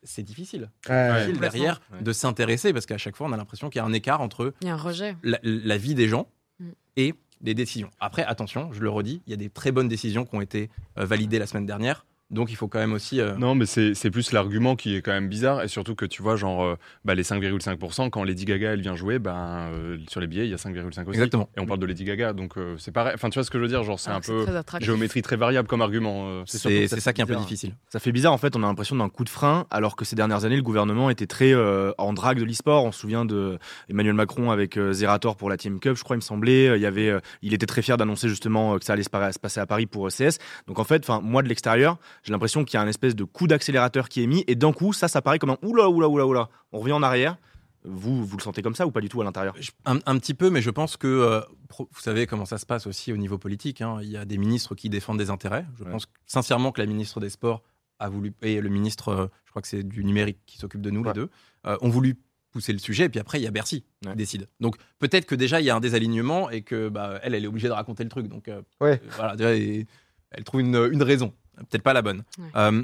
C'est 0.04 0.24
difficile. 0.24 0.72
difficile 0.86 1.40
derrière 1.40 1.82
de 2.00 2.14
s'intéresser 2.14 2.72
parce 2.72 2.86
qu'à 2.86 2.98
chaque 2.98 3.18
fois, 3.18 3.28
on 3.28 3.34
a 3.34 3.38
l'impression 3.38 3.70
qu'il 3.70 3.80
y 3.80 3.82
a 3.82 3.86
un 3.86 3.92
écart 3.92 4.22
entre 4.22 4.54
un 4.64 4.78
rejet. 4.78 5.18
La, 5.24 5.78
vie 5.78 5.94
des 5.94 6.08
gens 6.08 6.30
mm. 6.60 6.70
et 6.96 7.16
des 7.42 7.54
décisions. 7.54 7.92
Après, 8.00 8.24
attention, 8.24 8.72
je 8.72 8.80
le 8.80 8.90
redis, 8.90 9.22
il 9.28 9.32
y 9.32 9.34
a 9.34 9.38
des 9.38 9.50
très 9.50 9.72
bonnes 9.72 9.90
décisions 9.90 10.26
qui 10.26 10.36
ont 10.36 10.42
été 10.42 10.70
validées 10.96 11.38
la 11.40 11.48
semaine 11.48 11.66
dernière. 11.66 12.06
Donc 12.32 12.52
il 12.52 12.56
faut 12.56 12.68
quand 12.68 12.78
même 12.78 12.94
aussi. 12.94 13.20
Euh, 13.20 13.36
non, 13.38 13.56
mais 13.56 13.66
c'est 13.66 14.12
plus 14.12 14.32
l'argument 14.32 14.76
qui 14.76 14.96
est 14.96 15.02
quand 15.02 15.12
même 15.12 15.30
bizarre. 15.30 15.64
Et 15.64 15.68
surtout 15.68 15.96
que 15.96 16.06
tu 16.06 16.22
vois, 16.22 16.36
genre, 16.36 16.64
euh, 16.64 16.76
bah, 17.04 17.16
les 17.16 17.24
5,5%, 17.24 18.12
quand 18.12 18.24
Lady 18.24 18.46
Gaga 18.46 18.74
elle 18.74 18.82
vient 18.82 18.96
jouer, 18.96 19.18
ben, 19.18 19.72
euh, 19.74 19.98
sur 20.08 20.22
les 20.22 20.28
billets, 20.28 20.46
il 20.46 20.52
y 20.52 20.54
a 20.54 20.58
5,5% 20.58 21.10
Exactement. 21.10 21.50
Et 21.58 21.60
on 21.60 21.66
parle 21.66 21.80
de 21.80 21.88
Lady 21.88 22.04
Gaga. 22.04 22.34
Donc 22.34 22.54
c'est 22.78 22.92
pareil. 22.92 23.14
Enfin, 23.16 23.30
tu 23.30 23.40
vois 23.40 23.44
ce 23.44 23.50
que 23.50 23.58
je 23.58 23.64
veux 23.64 23.68
dire? 23.70 23.84
Genre, 23.84 24.00
c'est 24.00 24.12
ah, 24.12 24.18
un 24.18 24.22
peu 24.22 24.46
géométrie 24.80 25.24
très 25.24 25.38
variable 25.38 25.68
comme 25.68 25.82
argument. 25.82 26.44
c'est 26.46 26.88
ça, 26.88 27.14
qui 27.14 27.22
est 27.22 27.24
un 27.24 27.28
peu 27.28 27.36
difficile. 27.36 27.74
Ça 27.90 28.00
fait 28.00 28.12
bizarre, 28.12 28.34
en 28.34 28.38
fait. 28.38 28.56
On 28.56 28.64
a 28.64 28.68
l'impression 28.68 28.96
d'un 28.96 29.10
coup 29.10 29.24
de 29.24 29.30
frein, 29.30 29.66
alors 29.72 29.96
que 29.96 30.06
ces 30.06 30.16
dernières 30.16 30.46
années, 30.46 30.58
le 30.58 30.62
gouvernement 30.62 31.10
était 31.10 31.28
très 31.28 31.56
en 31.98 32.14
drague 32.14 32.40
de 32.40 32.46
l'e-sport. 32.46 32.86
On 32.86 32.92
se 32.92 33.00
souvient 33.00 33.26
de 33.26 33.58
Emmanuel 33.90 34.14
Macron 34.14 34.52
avec 34.52 34.80
Zerator 34.92 35.36
pour 35.36 35.50
la 35.50 35.58
Team 35.58 35.80
Cup, 35.80 35.96
je 35.96 36.04
crois, 36.04 36.16
il 36.16 36.20
me 36.20 36.24
semblait. 36.24 36.78
Il, 36.78 36.82
y 36.82 36.86
avait, 36.86 37.12
il 37.42 37.56
était 37.56 37.66
très 37.66 37.82
fier 37.82 37.98
d'annoncer 37.98 38.30
justement 38.30 38.78
que 38.78 38.86
ça 38.86 38.94
allait 38.94 39.04
se 39.04 39.10
passer 39.10 39.60
à 39.60 39.66
Paris 39.66 39.88
pour 39.88 40.08
CS. 40.10 40.38
Donc 40.68 40.78
en 40.78 40.84
fait, 40.84 41.08
moi 41.24 41.42
de 41.42 41.48
l'extérieur, 41.48 41.98
j'ai 42.24 42.32
l'impression 42.32 42.66
qu'il 42.66 42.78
y 42.78 42.78
a 42.78 42.82
un 42.82 42.88
espèce 42.88 43.16
de 43.16 43.24
coup 43.24 43.48
d'accélérateur 43.48 44.10
qui 44.10 44.24
est 44.24 44.28
mis 44.28 44.44
et 44.48 44.56
d'un 44.56 44.74
coup 44.74 44.94
ça 44.94 45.08
ça 45.08 45.22
paraît 45.22 45.40
comme 45.40 45.52
un 45.52 45.58
oula 45.62 45.90
oula 45.90 46.08
oula 46.08 46.26
oula 46.26 46.50
on 46.72 46.80
revient 46.80 46.94
en 46.94 47.04
arrière 47.04 47.38
Vous, 47.84 48.26
vous 48.26 48.38
le 48.38 48.42
sentez 48.42 48.62
comme 48.62 48.76
ça 48.76 48.86
ou 48.86 48.92
pas 48.92 49.02
du 49.02 49.10
tout 49.10 49.22
à 49.22 49.24
l'intérieur? 49.24 49.56
Un, 49.86 50.18
petit 50.20 50.34
peu, 50.34 50.50
mais 50.50 50.62
je 50.62 50.70
pense 50.70 50.98
que 50.98 51.44
vous 51.78 52.02
savez 52.02 52.28
comment 52.28 52.46
ça 52.46 52.58
se 52.58 52.66
passe 52.66 52.88
aussi 52.88 53.14
au 53.14 53.18
niveau 53.18 53.38
politique. 53.38 53.82
Hein. 53.82 54.00
Il 54.02 54.10
y 54.10 54.18
a 54.18 54.26
des 54.26 54.38
ministres 54.38 54.76
qui 54.76 54.90
défendent 54.90 55.18
des 55.18 55.30
intérêts. 55.30 55.66
Je 55.78 55.84
pense 55.86 56.08
sincèrement 56.26 56.72
que 56.72 56.82
la 56.82 56.88
ministre 56.88 57.20
des 57.20 57.30
Sports 57.30 57.64
a 58.00 58.10
voulu 58.10 58.34
et 58.42 58.60
le 58.62 58.70
ministre, 58.70 59.30
je 59.46 59.50
crois 59.52 59.62
que 59.62 59.68
c'est 59.68 59.84
du 59.84 60.04
numérique 60.04 60.40
qui 60.46 60.58
s'occupe 60.58 60.82
de 60.82 60.90
nous 60.90 61.04
les 61.04 61.14
deux, 61.14 61.30
ont 61.64 61.90
voulu 61.90 62.18
pousser 62.52 62.74
le 62.74 62.80
sujet. 62.80 63.06
Et 63.06 63.10
puis 63.10 63.20
après, 63.20 63.40
il 63.40 63.44
y 63.44 63.48
a 63.48 63.52
Bercy 63.52 63.86
qui 64.02 64.16
décide. 64.16 64.48
Donc 64.60 64.76
peut-être 65.00 65.26
que 65.26 65.36
déjà, 65.36 65.62
il 65.62 65.66
y 65.66 65.70
a 65.70 65.76
un 65.76 65.80
désalignement 65.80 66.50
et 66.50 66.62
que 66.62 66.90
bah, 66.90 67.20
elle, 67.24 67.36
elle 67.36 67.44
est 67.44 67.48
obligée 67.48 67.68
de 67.68 67.74
raconter 67.74 68.04
le 68.04 68.10
truc. 68.10 68.28
Donc 68.28 68.48
euh, 68.48 68.62
ouais. 68.82 69.02
voilà, 69.16 69.36
elle 69.40 70.44
trouve 70.44 70.62
une, 70.62 70.90
une 70.92 71.04
raison. 71.04 71.34
Peut-être 71.70 71.84
pas 71.84 71.94
la 71.94 72.02
bonne. 72.02 72.24
Euh, 72.56 72.84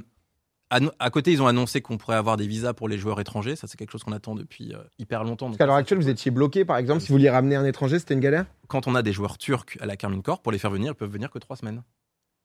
à, 0.99 1.09
côté, 1.09 1.31
ils 1.31 1.41
ont 1.41 1.47
annoncé 1.47 1.81
qu'on 1.81 1.97
pourrait 1.97 2.15
avoir 2.15 2.37
des 2.37 2.47
visas 2.47 2.73
pour 2.73 2.89
les 2.89 2.97
joueurs 2.97 3.19
étrangers. 3.19 3.55
Ça, 3.55 3.67
c'est 3.67 3.77
quelque 3.77 3.91
chose 3.91 4.03
qu'on 4.03 4.11
attend 4.11 4.35
depuis 4.35 4.73
euh, 4.73 4.79
hyper 4.99 5.23
longtemps. 5.23 5.47
Parce 5.47 5.57
qu'à 5.57 5.65
l'heure 5.65 5.75
actuelle, 5.75 5.99
vous 5.99 6.09
étiez 6.09 6.31
bloqué, 6.31 6.65
par 6.65 6.77
exemple, 6.77 7.01
si 7.01 7.09
vous 7.09 7.13
vouliez 7.13 7.29
ramener 7.29 7.55
un 7.55 7.65
étranger, 7.65 7.99
c'était 7.99 8.15
une 8.15 8.19
galère? 8.19 8.45
Quand 8.67 8.87
on 8.87 8.95
a 8.95 9.01
des 9.01 9.13
joueurs 9.13 9.37
turcs 9.37 9.77
à 9.79 9.85
la 9.85 9.95
Carmine 9.95 10.23
Corp, 10.23 10.41
pour 10.41 10.51
les 10.51 10.57
faire 10.57 10.71
venir, 10.71 10.93
ils 10.93 10.95
peuvent 10.95 11.11
venir 11.11 11.29
que 11.29 11.39
trois 11.39 11.55
semaines. 11.55 11.83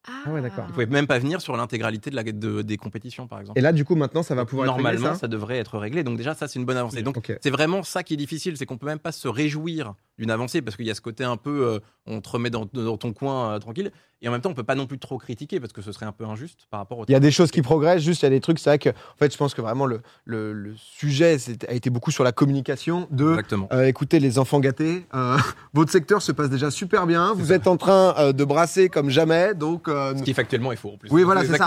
Ah 0.06 0.30
ouais, 0.30 0.40
d'accord. 0.40 0.64
Vous 0.66 0.72
pouvez 0.72 0.86
même 0.86 1.06
pas 1.06 1.18
venir 1.18 1.40
sur 1.40 1.56
l'intégralité 1.56 2.10
de 2.10 2.16
la, 2.16 2.22
de, 2.22 2.62
des 2.62 2.76
compétitions, 2.78 3.26
par 3.26 3.40
exemple. 3.40 3.58
Et 3.58 3.62
là, 3.62 3.72
du 3.72 3.84
coup, 3.84 3.94
maintenant, 3.94 4.22
ça 4.22 4.34
va 4.34 4.46
pouvoir 4.46 4.66
Normalement, 4.66 4.90
être 4.90 4.96
réglé, 4.96 5.14
ça, 5.14 5.20
ça 5.20 5.28
devrait 5.28 5.58
être 5.58 5.78
réglé. 5.78 6.02
Donc 6.02 6.16
déjà, 6.16 6.34
ça, 6.34 6.48
c'est 6.48 6.58
une 6.58 6.64
bonne 6.64 6.78
avancée. 6.78 7.02
Donc 7.02 7.20
c'est 7.40 7.50
vraiment 7.50 7.82
ça 7.82 8.02
qui 8.02 8.14
est 8.14 8.16
difficile, 8.16 8.56
c'est 8.56 8.66
qu'on 8.66 8.78
peut 8.78 8.86
même 8.86 8.98
pas 8.98 9.12
se 9.12 9.28
réjouir 9.28 9.94
d'une 10.20 10.30
avancée 10.30 10.62
parce 10.62 10.76
qu'il 10.76 10.86
y 10.86 10.90
a 10.90 10.94
ce 10.94 11.00
côté 11.00 11.24
un 11.24 11.36
peu, 11.36 11.66
euh, 11.66 11.78
on 12.06 12.20
te 12.20 12.28
remet 12.28 12.50
dans, 12.50 12.66
ton 12.66 13.12
coin 13.12 13.54
euh, 13.54 13.58
tranquille. 13.58 13.90
Et 14.22 14.28
en 14.28 14.32
même 14.32 14.42
temps, 14.42 14.50
on 14.50 14.54
peut 14.54 14.62
pas 14.62 14.74
non 14.74 14.86
plus 14.86 14.98
trop 14.98 15.16
critiquer 15.16 15.60
parce 15.60 15.72
que 15.72 15.80
ce 15.80 15.92
serait 15.92 16.04
un 16.04 16.12
peu 16.12 16.26
injuste 16.26 16.66
par 16.70 16.80
rapport 16.80 16.98
au. 16.98 17.04
Il 17.08 17.12
y 17.12 17.14
a 17.14 17.20
des 17.20 17.30
choses 17.30 17.50
qui 17.50 17.62
progressent, 17.62 18.02
juste 18.02 18.20
il 18.20 18.26
y 18.26 18.28
a 18.28 18.30
des 18.30 18.40
trucs. 18.40 18.58
C'est 18.58 18.68
vrai 18.68 18.78
que, 18.78 18.90
en 18.90 19.16
fait, 19.18 19.32
je 19.32 19.38
pense 19.38 19.54
que 19.54 19.62
vraiment 19.62 19.86
le, 19.86 20.02
le, 20.26 20.74
sujet 20.76 21.38
a 21.66 21.72
été 21.72 21.88
beaucoup 21.88 22.10
sur 22.10 22.22
la 22.22 22.32
communication 22.32 23.08
de. 23.10 23.30
Exactement. 23.30 23.68
Euh, 23.72 23.84
écoutez, 23.84 24.20
les 24.20 24.38
enfants 24.38 24.60
gâtés, 24.60 25.06
votre 25.72 25.90
secteur 25.90 26.20
se 26.20 26.32
passe 26.32 26.50
déjà 26.50 26.70
super 26.70 27.06
bien. 27.06 27.32
Vous 27.34 27.52
êtes 27.52 27.66
en 27.66 27.78
train 27.78 28.32
de 28.32 28.44
brasser 28.44 28.88
comme 28.90 29.08
jamais, 29.08 29.54
donc. 29.54 29.89
Ce 29.90 30.22
qui 30.22 30.34
factuellement 30.34 30.72
il 30.72 30.78
faut 30.78 30.90
en 30.90 30.96
plus. 30.96 31.10
Oui, 31.10 31.22
voilà, 31.22 31.44
c'est 31.44 31.56
ça. 31.56 31.66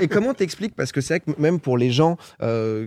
et, 0.00 0.08
comment 0.08 0.34
t'expliques 0.34 0.74
Parce 0.74 0.92
que 0.92 1.00
c'est 1.00 1.18
vrai 1.18 1.20
que 1.20 1.40
même 1.40 1.60
pour 1.60 1.78
les 1.78 1.90
gens 1.90 2.16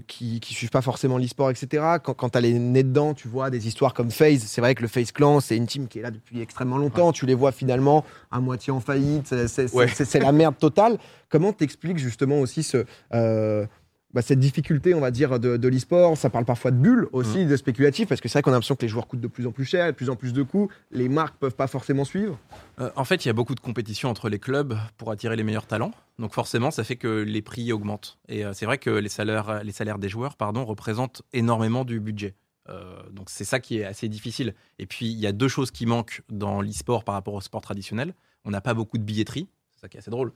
qui, 0.08 0.40
qui 0.40 0.54
suivent 0.54 0.70
pas 0.70 0.82
forcément 0.82 1.18
l'e-sport, 1.18 1.52
etc. 1.52 1.84
Quand, 2.04 2.14
quand 2.14 2.30
tu 2.30 2.38
as 2.38 2.42
les 2.42 2.54
nez 2.54 2.84
dedans, 2.84 3.14
tu 3.14 3.28
vois 3.28 3.50
des 3.50 3.68
histoires 3.68 3.94
comme 3.94 4.12
FaZe. 4.12 4.44
C'est 4.46 4.62
vrai 4.62 4.76
que 4.76 4.82
le 4.82 4.88
FaZe 4.88 5.12
Clan, 5.12 5.40
c'est 5.40 5.58
une 5.58 5.68
team 5.68 5.88
qui 5.88 6.00
est 6.00 6.02
là 6.02 6.12
depuis 6.12 6.42
extrêmement 6.42 6.78
longtemps. 6.78 7.12
Tu 7.12 7.26
les 7.26 7.36
vois 7.36 7.52
finalement 7.52 8.04
à 8.32 8.40
moitié 8.40 8.72
en 8.72 8.80
faillite. 8.80 9.34
C'est 9.48 10.20
la 10.20 10.32
merde 10.32 10.58
totale. 10.58 10.98
Comment 11.30 11.52
t'expliques 11.54 11.98
justement 11.98 12.40
aussi 12.40 12.64
ce, 12.64 12.86
euh, 13.14 13.66
bah, 14.14 14.22
cette 14.22 14.40
difficulté, 14.40 14.94
on 14.94 15.02
va 15.02 15.12
dire, 15.12 15.40
de, 15.40 15.58
de 15.58 15.68
l'e-sport 15.68 16.18
Ça 16.18 16.30
parle 16.30 16.46
parfois 16.46 16.72
de 16.72 16.78
bulles 16.78 17.08
aussi, 17.12 17.46
mmh. 17.46 17.50
de 17.50 17.58
spéculatif, 17.58 18.08
parce 18.08 18.22
que 18.22 18.30
c'est 18.30 18.38
vrai 18.38 18.44
qu'on 18.44 18.52
a 18.52 18.54
l'impression 18.54 18.76
que 18.76 18.82
les 18.82 18.88
joueurs 18.88 19.08
coûtent 19.08 19.22
de 19.22 19.28
plus 19.28 19.46
en 19.48 19.52
plus 19.52 19.66
cher, 19.66 19.88
de 19.88 19.92
plus 19.92 20.10
en 20.10 20.16
plus 20.16 20.34
de 20.34 20.44
coûts. 20.44 20.70
Les 20.92 21.10
marques 21.10 21.38
peuvent 21.38 21.56
pas 21.56 21.68
forcément 21.68 22.06
suivre? 22.06 22.40
Euh, 22.80 22.90
en 22.96 23.04
fait, 23.04 23.26
il 23.26 23.28
y 23.28 23.32
a 23.32 23.34
beaucoup 23.34 23.56
de 23.56 23.60
compétition 23.60 24.10
entre 24.10 24.30
les 24.30 24.40
clubs 24.40 24.78
pour 24.98 25.12
attirer 25.12 25.36
les 25.36 25.44
meilleurs 25.44 25.68
talents. 25.68 25.92
Donc 26.20 26.34
forcément, 26.34 26.72
ça 26.72 26.84
fait 26.84 26.96
que 26.96 27.22
les 27.22 27.42
prix 27.42 27.72
augmentent. 27.74 28.18
Et 28.28 28.46
euh, 28.46 28.54
c'est 28.54 28.66
vrai 28.66 28.78
que 28.78 28.90
les 28.90 29.10
salaires, 29.10 29.64
les 29.64 29.72
salaires 29.72 30.00
des 30.00 30.10
joueurs 30.10 30.36
pardon, 30.36 30.66
représentent 30.66 31.22
énormément 31.34 31.86
du 31.86 32.00
budget. 32.00 32.36
Euh, 32.70 33.02
donc 33.12 33.30
c'est 33.30 33.46
ça 33.46 33.60
qui 33.60 33.80
est 33.80 33.86
assez 33.86 34.10
difficile. 34.10 34.54
Et 34.80 34.86
puis 34.86 35.08
il 35.08 35.20
y 35.20 35.28
a 35.28 35.32
deux 35.32 35.48
choses 35.48 35.72
qui 35.72 35.86
manquent 35.86 36.22
dans 36.30 36.62
l'e-sport 36.62 37.04
par 37.04 37.16
rapport 37.16 37.34
au 37.34 37.42
sport 37.42 37.62
traditionnel. 37.62 38.14
On 38.46 38.52
n'a 38.52 38.62
pas 38.62 38.74
beaucoup 38.74 38.98
de 38.98 39.04
billetterie. 39.04 39.48
C'est 39.78 39.82
ça 39.82 39.90
qui 39.90 39.98
est 39.98 40.00
assez 40.00 40.10
drôle. 40.12 40.34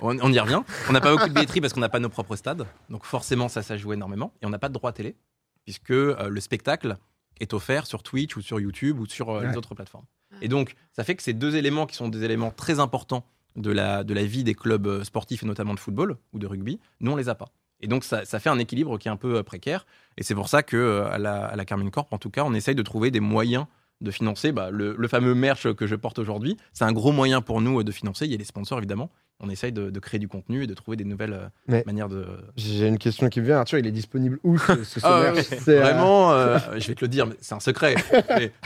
on, 0.00 0.32
y 0.32 0.40
revient. 0.40 0.62
On 0.88 0.92
n'a 0.92 1.02
pas 1.02 1.12
beaucoup 1.12 1.28
de 1.28 1.34
billetterie 1.34 1.60
parce 1.60 1.74
qu'on 1.74 1.80
n'a 1.80 1.90
pas 1.90 2.00
nos 2.00 2.08
propres 2.08 2.34
stades. 2.34 2.66
Donc 2.88 3.04
forcément, 3.04 3.48
ça, 3.48 3.62
ça 3.62 3.76
joue 3.76 3.92
énormément. 3.92 4.32
Et 4.40 4.46
on 4.46 4.50
n'a 4.50 4.58
pas 4.58 4.68
de 4.70 4.74
droit 4.74 4.92
télé, 4.92 5.16
puisque 5.64 5.90
euh, 5.90 6.28
le 6.28 6.40
spectacle 6.40 6.96
est 7.40 7.52
offert 7.52 7.86
sur 7.86 8.02
Twitch 8.02 8.36
ou 8.36 8.40
sur 8.40 8.58
YouTube 8.58 8.98
ou 8.98 9.06
sur 9.06 9.28
euh, 9.30 9.46
les 9.46 9.56
autres 9.56 9.74
plateformes. 9.74 10.06
Et 10.40 10.48
donc, 10.48 10.74
ça 10.92 11.04
fait 11.04 11.14
que 11.14 11.22
ces 11.22 11.34
deux 11.34 11.56
éléments 11.56 11.86
qui 11.86 11.94
sont 11.94 12.08
des 12.08 12.24
éléments 12.24 12.50
très 12.50 12.80
importants 12.80 13.24
de 13.56 13.70
la, 13.70 14.02
de 14.02 14.14
la 14.14 14.24
vie 14.24 14.44
des 14.44 14.54
clubs 14.54 15.02
sportifs 15.02 15.42
et 15.42 15.46
notamment 15.46 15.74
de 15.74 15.80
football 15.80 16.16
ou 16.32 16.38
de 16.38 16.46
rugby, 16.46 16.80
nous, 17.00 17.12
on 17.12 17.16
les 17.16 17.28
a 17.28 17.34
pas. 17.34 17.52
Et 17.80 17.86
donc, 17.86 18.04
ça, 18.04 18.24
ça, 18.24 18.38
fait 18.38 18.50
un 18.50 18.58
équilibre 18.58 18.98
qui 18.98 19.08
est 19.08 19.10
un 19.10 19.16
peu 19.16 19.36
euh, 19.36 19.42
précaire. 19.42 19.86
Et 20.16 20.22
c'est 20.22 20.34
pour 20.34 20.48
ça 20.48 20.62
qu'à 20.62 20.76
euh, 20.76 21.10
à 21.10 21.18
la, 21.18 21.46
à 21.46 21.56
la 21.56 21.64
Carmine 21.64 21.90
Corp, 21.90 22.12
en 22.12 22.18
tout 22.18 22.30
cas, 22.30 22.44
on 22.44 22.54
essaye 22.54 22.74
de 22.74 22.82
trouver 22.82 23.10
des 23.10 23.20
moyens 23.20 23.66
de 24.00 24.10
financer 24.10 24.52
bah, 24.52 24.70
le, 24.70 24.94
le, 24.96 25.08
fameux 25.08 25.34
merch 25.34 25.72
que 25.74 25.86
je 25.86 25.94
porte 25.94 26.18
aujourd'hui. 26.18 26.56
C'est 26.72 26.84
un 26.84 26.92
gros 26.92 27.12
moyen 27.12 27.42
pour 27.42 27.60
nous 27.60 27.80
euh, 27.80 27.84
de 27.84 27.92
financer. 27.92 28.24
Il 28.24 28.32
y 28.32 28.34
a 28.34 28.38
les 28.38 28.44
sponsors, 28.44 28.78
évidemment 28.78 29.10
on 29.40 29.48
essaye 29.48 29.72
de, 29.72 29.98
créer 29.98 30.20
du 30.20 30.28
contenu 30.28 30.62
et 30.64 30.66
de 30.66 30.74
trouver 30.74 30.96
des 30.96 31.04
nouvelles 31.04 31.50
euh, 31.70 31.82
manières 31.86 32.08
de. 32.08 32.26
J'ai 32.56 32.86
une 32.86 32.98
question 32.98 33.28
qui 33.28 33.40
me 33.40 33.46
vient. 33.46 33.58
Arthur, 33.58 33.78
il 33.78 33.86
est 33.86 33.92
disponible 33.92 34.38
où 34.44 34.58
ce, 34.58 34.84
ce 34.84 35.00
ah, 35.02 35.32
Vraiment, 35.66 36.32
euh, 36.32 36.58
je 36.76 36.86
vais 36.88 36.94
te 36.94 37.04
le 37.04 37.08
dire, 37.08 37.26
mais 37.26 37.34
c'est 37.40 37.54
un 37.54 37.60
secret. 37.60 37.94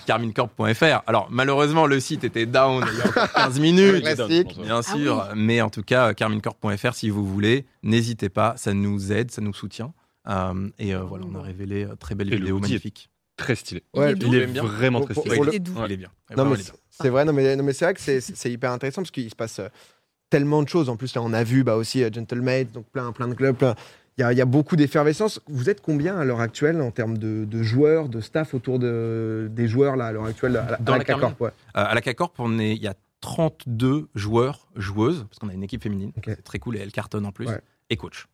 Carminecorp.fr. 0.07 1.03
Alors, 1.07 1.29
malheureusement, 1.31 1.87
le 1.87 2.00
site 2.00 2.25
était 2.25 2.47
down 2.47 2.85
il 2.93 2.99
y 2.99 3.03
a 3.03 3.29
15 3.29 3.61
minutes. 3.61 4.05
bien 4.62 4.83
sûr. 4.83 5.21
Ah 5.31 5.33
mais 5.37 5.61
en 5.61 5.71
tout 5.71 5.83
cas, 5.83 6.12
carminecorp.fr, 6.12 6.95
si 6.95 7.09
vous 7.09 7.25
voulez, 7.25 7.67
n'hésitez 7.83 8.29
pas. 8.29 8.55
Ça 8.57 8.75
nous 8.75 9.12
aide, 9.12 9.31
ça 9.31 9.41
nous 9.41 9.55
soutient. 9.55 9.93
Euh, 10.29 10.69
et 10.79 10.95
voilà, 10.95 11.25
on 11.31 11.38
a 11.38 11.43
révélé 11.43 11.87
très 12.00 12.14
belle 12.14 12.31
vidéo 12.31 12.59
magnifique. 12.59 13.11
Très 13.37 13.57
stylé. 13.57 13.83
il, 13.95 14.35
est, 14.35 14.47
vraiment 14.61 15.00
très 15.00 15.14
stylé. 15.14 15.38
Il 15.43 15.55
est 15.55 15.59
doux. 15.59 15.75
il 15.87 15.93
est 15.93 15.97
bien. 15.97 16.11
Non, 16.37 16.45
mais 16.45 16.57
c'est 16.91 17.09
vrai, 17.09 17.25
non, 17.25 17.33
mais, 17.33 17.57
non, 17.57 17.64
mais 17.64 17.73
c'est 17.73 17.85
vrai 17.85 17.95
que 17.95 18.00
c'est 18.00 18.50
hyper 18.50 18.71
intéressant 18.71 19.03
parce 19.03 19.11
qu'il 19.11 19.29
se 19.29 19.35
passe 19.35 19.61
tellement 20.35 20.62
de 20.62 20.69
choses. 20.69 20.88
En 20.88 20.97
plus, 20.97 21.14
là, 21.14 21.23
on 21.23 21.33
a 21.33 21.45
vu 21.45 21.62
bah, 21.62 21.76
aussi 21.76 22.03
euh, 22.03 22.11
Gentlemate, 22.12 22.73
donc 22.73 22.87
plein, 22.87 23.12
plein 23.12 23.29
de 23.29 23.35
clubs. 23.35 23.75
Il 24.19 24.25
y, 24.33 24.41
a, 24.41 24.45
beaucoup 24.45 24.76
d'effervescence. 24.76 25.41
Vous 25.49 25.71
êtes 25.71 25.81
combien 25.81 26.17
à 26.17 26.25
l'heure 26.25 26.41
actuelle 26.41 26.81
en 26.81 26.93
termes 26.93 27.19
de, 27.19 27.62
joueurs, 27.62 28.09
de 28.09 28.21
staff 28.21 28.55
autour 28.55 28.79
de, 28.79 29.49
des 29.50 29.67
joueurs 29.67 29.97
là, 29.97 30.07
à 30.07 30.12
l'heure 30.12 30.26
actuelle 30.26 30.57
à, 30.57 30.76
Dans 30.81 30.95
la, 30.97 31.05
CACORP 31.05 31.43
euh, 31.43 31.50
À 31.75 31.95
la 31.95 32.00
CACORP, 32.00 32.35
on 32.38 32.61
est, 32.61 32.76
il 32.76 32.83
y 32.83 32.87
a 32.87 32.95
32 33.23 34.07
joueurs, 34.14 34.69
joueuses, 34.76 35.26
parce 35.29 35.41
qu'on 35.41 35.49
a 35.49 35.53
une 35.53 35.64
équipe 35.64 35.83
féminine. 35.83 36.12
C'est 36.25 36.45
très 36.45 36.61
cool 36.61 36.76
et 36.76 36.81
elle 36.81 36.93
cartonne 36.93 37.26
en 37.26 37.33
plus. 37.33 37.49
Et 37.91 37.97
coach. 37.97 38.29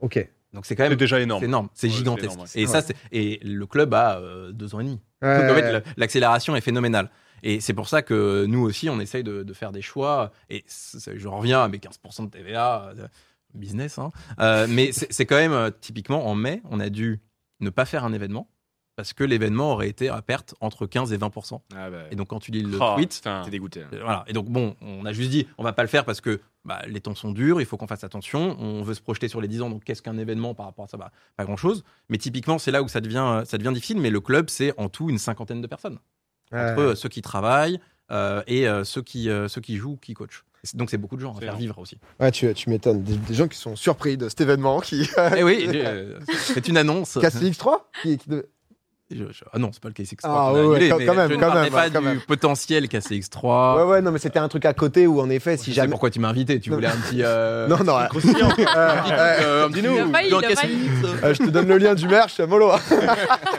Ok. 0.00 0.28
Donc 0.54 0.66
c'est 0.66 0.76
quand 0.76 0.88
même 0.88 0.94
déjà 0.94 1.20
énorme. 1.20 1.40
C'est 1.40 1.46
énorme, 1.46 1.68
c'est 1.74 1.90
gigantesque. 1.90 2.38
et 2.54 2.66
ça, 2.66 2.82
et 3.12 3.40
le 3.42 3.66
club 3.66 3.92
a 3.92 4.18
euh, 4.18 4.52
deux 4.52 4.74
ans 4.74 4.80
et 4.80 4.84
demi. 4.84 5.00
Donc 5.20 5.50
en 5.50 5.54
fait, 5.54 5.84
l'accélération 5.96 6.54
est 6.56 6.60
phénoménale. 6.60 7.10
Et 7.42 7.60
c'est 7.60 7.74
pour 7.74 7.88
ça 7.88 8.00
que 8.00 8.46
nous 8.46 8.60
aussi, 8.60 8.88
on 8.88 9.00
essaye 9.00 9.22
de, 9.22 9.52
faire 9.52 9.72
des 9.72 9.82
choix. 9.82 10.32
Et 10.48 10.64
je 10.68 11.28
reviens 11.28 11.62
à 11.62 11.68
mes 11.68 11.78
15% 11.78 12.26
de 12.26 12.30
TVA, 12.30 12.92
euh, 12.96 13.06
business. 13.52 13.98
Hein. 13.98 14.12
Euh, 14.38 14.66
mais 14.68 14.92
c'est 14.92 15.26
quand 15.26 15.36
même, 15.36 15.70
typiquement, 15.80 16.26
en 16.26 16.34
mai, 16.34 16.62
on 16.70 16.80
a 16.80 16.88
dû 16.88 17.20
ne 17.60 17.70
pas 17.70 17.84
faire 17.84 18.04
un 18.04 18.12
événement 18.12 18.48
parce 18.96 19.12
que 19.12 19.24
l'événement 19.24 19.72
aurait 19.72 19.88
été 19.88 20.08
à 20.08 20.22
perte 20.22 20.54
entre 20.60 20.86
15 20.86 21.12
et 21.12 21.16
20 21.16 21.32
ah 21.74 21.90
bah. 21.90 21.96
Et 22.10 22.16
donc 22.16 22.28
quand 22.28 22.40
tu 22.40 22.50
lis 22.52 22.62
le 22.62 22.78
oh, 22.80 22.94
tweet, 22.94 23.22
t'es 23.22 23.50
dégoûté. 23.50 23.82
Hein. 23.82 23.88
Voilà. 23.90 24.24
Et 24.28 24.32
donc 24.32 24.46
bon, 24.46 24.76
on 24.80 25.04
a 25.04 25.12
juste 25.12 25.30
dit, 25.30 25.46
on 25.58 25.64
va 25.64 25.72
pas 25.72 25.82
le 25.82 25.88
faire 25.88 26.04
parce 26.04 26.20
que 26.20 26.40
bah, 26.64 26.82
les 26.86 27.00
temps 27.00 27.14
sont 27.14 27.32
durs, 27.32 27.60
il 27.60 27.66
faut 27.66 27.76
qu'on 27.76 27.86
fasse 27.86 28.04
attention. 28.04 28.56
On 28.58 28.82
veut 28.82 28.94
se 28.94 29.00
projeter 29.02 29.28
sur 29.28 29.40
les 29.40 29.48
10 29.48 29.62
ans, 29.62 29.70
donc 29.70 29.84
qu'est-ce 29.84 30.02
qu'un 30.02 30.16
événement 30.16 30.54
par 30.54 30.66
rapport 30.66 30.84
à 30.84 30.88
ça? 30.88 30.96
Bah, 30.96 31.10
Pas 31.36 31.44
grand 31.44 31.56
chose. 31.56 31.84
Mais 32.08 32.18
typiquement, 32.18 32.58
c'est 32.58 32.70
là 32.70 32.82
où 32.82 32.88
ça 32.88 33.00
devient, 33.00 33.42
ça 33.44 33.58
devient 33.58 33.72
difficile. 33.74 34.00
Mais 34.00 34.10
le 34.10 34.20
club, 34.20 34.48
c'est 34.48 34.78
en 34.78 34.88
tout 34.88 35.10
une 35.10 35.18
cinquantaine 35.18 35.60
de 35.60 35.66
personnes 35.66 35.98
entre 36.52 36.80
euh, 36.80 36.94
ceux 36.94 37.08
qui 37.08 37.22
travaillent 37.22 37.80
euh, 38.10 38.42
et 38.46 38.68
euh, 38.68 38.84
ceux, 38.84 39.02
qui, 39.02 39.28
ceux 39.48 39.60
qui 39.60 39.76
jouent, 39.76 39.96
qui 39.96 40.14
coachent. 40.14 40.44
Donc 40.72 40.88
c'est 40.88 40.96
beaucoup 40.96 41.16
de 41.16 41.20
gens 41.20 41.36
à 41.36 41.40
faire 41.40 41.56
vivre 41.56 41.78
aussi. 41.78 41.98
Ouais, 42.18 42.30
tu, 42.30 42.52
tu 42.54 42.70
m'étonnes. 42.70 43.02
Des, 43.02 43.34
gens 43.34 43.48
qui 43.48 43.58
sont 43.58 43.76
surpris 43.76 44.16
de 44.16 44.30
cet 44.30 44.40
événement. 44.40 44.80
Qui... 44.80 45.06
Eh 45.36 45.42
oui, 45.42 45.68
c'est 46.38 46.68
une 46.68 46.78
annonce. 46.78 47.16
KCX3 47.16 47.80
qui, 48.02 48.18
ah 49.52 49.58
non, 49.58 49.70
c'est 49.72 49.82
pas 49.82 49.88
le 49.88 49.94
KCX3. 49.94 50.20
Ah 50.24 50.52
ouais, 50.52 50.88
quand, 50.88 51.14
même, 51.14 51.30
je 51.30 51.36
quand 51.36 51.54
ne 51.54 51.68
pas 51.68 51.90
du 51.90 51.98
même. 51.98 52.20
potentiel 52.20 52.86
KCX3. 52.86 53.76
Ouais, 53.76 53.82
ouais, 53.84 54.00
non, 54.00 54.10
mais 54.10 54.18
c'était 54.18 54.38
un 54.38 54.48
truc 54.48 54.64
à 54.64 54.72
côté 54.72 55.06
où 55.06 55.20
en 55.20 55.28
effet, 55.28 55.56
si 55.56 55.72
jamais. 55.72 55.90
Pourquoi 55.90 56.10
tu 56.10 56.20
m'as 56.20 56.30
invité 56.30 56.58
Tu 56.58 56.70
voulais 56.70 56.88
un 56.88 56.96
petit. 56.96 57.22
Non, 57.68 57.78
non, 57.84 57.98
Dis-nous, 59.70 59.96
je 61.32 61.38
te 61.38 61.50
donne 61.50 61.68
le 61.68 61.78
lien 61.78 61.94
du 61.94 62.08
merch, 62.08 62.40
mollo. 62.40 62.72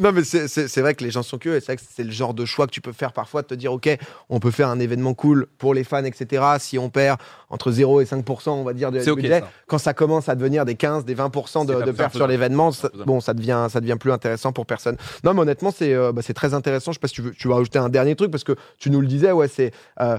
non, 0.00 0.12
mais 0.12 0.24
c'est 0.24 0.80
vrai 0.80 0.94
que 0.94 1.04
les 1.04 1.10
gens 1.10 1.22
sont 1.22 1.38
curieux 1.38 1.56
et 1.56 1.60
c'est 1.60 1.72
vrai 1.72 1.76
que 1.76 1.82
c'est 1.88 2.04
le 2.04 2.10
genre 2.10 2.34
de 2.34 2.44
choix 2.44 2.66
que 2.66 2.72
tu 2.72 2.80
peux 2.80 2.92
faire 2.92 3.12
parfois 3.12 3.42
de 3.42 3.46
te 3.46 3.54
dire, 3.54 3.72
OK, 3.72 3.88
on 4.28 4.40
peut 4.40 4.50
faire 4.50 4.68
un 4.68 4.78
événement 4.78 5.14
cool 5.14 5.46
pour 5.58 5.74
les 5.74 5.84
fans, 5.84 6.04
etc. 6.04 6.42
Si 6.58 6.78
on 6.78 6.90
perd 6.90 7.18
entre 7.50 7.70
0 7.70 8.00
et 8.00 8.04
5%, 8.04 8.50
on 8.50 8.64
va 8.64 8.72
dire, 8.72 8.90
de 8.90 9.14
budget, 9.14 9.42
quand 9.66 9.78
ça 9.78 9.94
commence 9.94 10.28
à 10.28 10.34
devenir 10.34 10.64
des 10.64 10.74
15, 10.74 11.04
des 11.04 11.14
20% 11.14 11.66
de, 11.66 11.84
de 11.84 11.92
perte 11.92 12.16
sur 12.16 12.26
l'événement, 12.26 12.70
bon, 13.06 13.20
ça 13.20 13.34
devient, 13.34 13.66
ça 13.70 13.80
devient 13.80 13.96
plus 13.98 14.12
intéressant 14.12 14.52
pour 14.52 14.66
personne. 14.66 14.96
Non, 15.22 15.34
mais 15.34 15.40
honnêtement, 15.40 15.70
c'est 15.70 15.94
euh, 15.94 16.12
bah, 16.12 16.22
très 16.34 16.54
intéressant. 16.54 16.92
Je 16.92 16.96
sais 16.96 17.00
pas 17.00 17.08
si 17.08 17.14
tu 17.14 17.22
veux, 17.22 17.32
tu 17.32 17.48
vas 17.48 17.56
rajouter 17.56 17.78
un 17.78 17.88
dernier 17.88 18.16
truc 18.16 18.30
parce 18.30 18.44
que 18.44 18.56
tu 18.78 18.90
nous 18.90 19.00
le 19.00 19.06
disais, 19.06 19.32
ouais, 19.32 19.48
c'est. 19.48 19.72
Euh, 20.00 20.18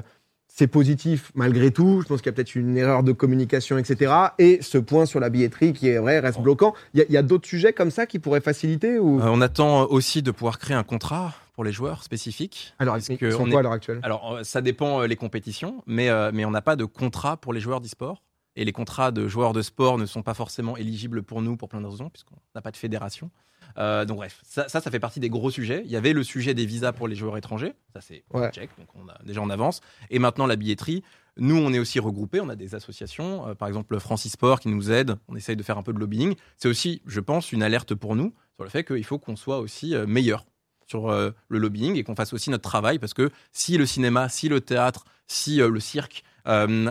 c'est 0.56 0.68
positif 0.68 1.34
malgré 1.36 1.70
tout. 1.70 2.02
Je 2.02 2.08
pense 2.08 2.22
qu'il 2.22 2.28
y 2.28 2.30
a 2.30 2.34
peut-être 2.34 2.56
une 2.56 2.78
erreur 2.78 3.04
de 3.04 3.12
communication, 3.12 3.78
etc. 3.78 4.14
Et 4.40 4.60
ce 4.62 4.78
point 4.78 5.06
sur 5.06 5.20
la 5.20 5.30
billetterie 5.30 5.74
qui 5.74 5.90
est 5.90 5.98
vrai 5.98 6.20
reste 6.20 6.40
bloquant. 6.40 6.74
Il 6.94 7.06
y 7.10 7.18
a, 7.18 7.22
d'autres 7.22 7.48
sujets 7.48 7.74
comme 7.74 7.92
ça 7.92 8.06
qui 8.06 8.20
pourraient 8.20 8.40
faciliter 8.40 8.98
ou... 8.98 9.20
Euh, 9.20 9.26
on 9.28 9.42
attend 9.42 9.84
aussi 9.88 10.22
de 10.22 10.32
pouvoir 10.32 10.58
créer 10.58 10.78
un 10.78 10.84
contrat 10.84 11.34
pour 11.56 11.66
les 11.66 11.74
joueurs 11.74 12.04
spécifiques. 12.04 12.74
Alors, 12.80 12.98
ils 12.98 13.18
que 13.18 13.32
sont 13.32 13.50
quoi 13.50 13.60
à 13.60 13.64
l'heure 13.64 13.72
actuelle? 13.74 14.00
Alors, 14.04 14.36
euh, 14.36 14.44
ça 14.44 14.62
dépend 14.62 15.02
euh, 15.02 15.08
les 15.08 15.18
compétitions, 15.18 15.84
mais, 15.88 16.10
mais 16.32 16.46
on 16.46 16.52
n'a 16.52 16.62
pas 16.62 16.78
de 16.78 16.86
contrat 16.86 17.36
pour 17.36 17.52
les 17.52 17.60
joueurs 17.60 17.82
d'e-sport. 17.82 18.22
Et 18.56 18.64
les 18.64 18.72
contrats 18.72 19.12
de 19.12 19.28
joueurs 19.28 19.52
de 19.52 19.62
sport 19.62 19.98
ne 19.98 20.06
sont 20.06 20.22
pas 20.22 20.34
forcément 20.34 20.78
éligibles 20.78 21.22
pour 21.22 21.42
nous 21.42 21.58
pour 21.58 21.68
plein 21.68 21.82
de 21.82 21.88
raisons, 21.88 22.10
puisqu'on 22.10 22.38
n'a 22.56 22.62
pas 22.62 22.72
de 22.72 22.78
fédération. 22.78 23.30
Donc 23.77 24.17
bref, 24.17 24.39
ça, 24.44 24.70
ça, 24.70 24.82
fait 24.82 25.00
partie 25.00 25.20
des 25.20 25.29
gros 25.29 25.51
sujets. 25.51 25.82
Il 25.86 25.91
y 25.91 25.96
avait 25.96 26.13
le 26.13 26.24
sujet 26.24 26.53
des 26.53 26.65
visas 26.65 26.94
pour 26.94 27.08
les 27.08 27.15
joueurs 27.15 27.38
étrangers, 27.38 27.74
ça 27.94 28.01
c'est 28.01 28.24
check, 28.51 28.70
donc 28.77 28.88
on 28.96 29.08
a 29.10 29.17
déjà 29.25 29.41
en 29.41 29.50
avance. 29.50 29.82
Et 30.10 30.20
maintenant 30.20 30.48
la 30.48 30.55
billetterie. 30.55 31.03
Nous, 31.38 31.58
on 31.58 31.74
est 31.74 31.79
aussi 31.79 32.00
regroupés, 32.00 32.39
on 32.39 32.48
a 32.48 32.55
des 32.55 32.75
associations, 32.75 33.53
par 33.55 33.67
exemple 33.67 34.00
Francis 34.00 34.32
Sport 34.32 34.62
qui 34.62 34.70
nous 34.70 34.89
aide, 34.89 35.17
on 35.27 35.36
essaye 35.36 35.58
de 35.58 35.63
faire 35.63 35.77
un 35.77 35.84
peu 35.84 35.91
de 35.91 36.00
lobbying. 36.00 36.36
C'est 36.55 36.70
aussi, 36.70 37.01
je 37.05 37.20
pense, 37.20 37.51
une 37.51 37.62
alerte 37.62 37.94
pour 37.94 38.15
nous 38.15 38.34
sur 38.55 38.63
le 38.63 38.70
fait 38.70 38.86
qu'il 38.86 39.03
faut 39.03 39.20
qu'on 39.20 39.36
soit 39.36 39.60
aussi 39.60 39.94
meilleur 40.08 40.46
sur 40.88 41.12
le 41.12 41.34
lobbying 41.50 41.98
et 41.98 42.05
qu'on 42.05 42.15
fasse 42.15 42.32
aussi 42.32 42.50
notre 42.51 42.63
travail 42.63 43.00
parce 43.00 43.13
que 43.13 43.32
si 43.51 43.77
le 43.77 43.86
cinéma, 43.86 44.29
si 44.29 44.48
le 44.48 44.62
théâtre, 44.62 45.03
si 45.27 45.58
le 45.58 45.79
cirque, 45.82 46.24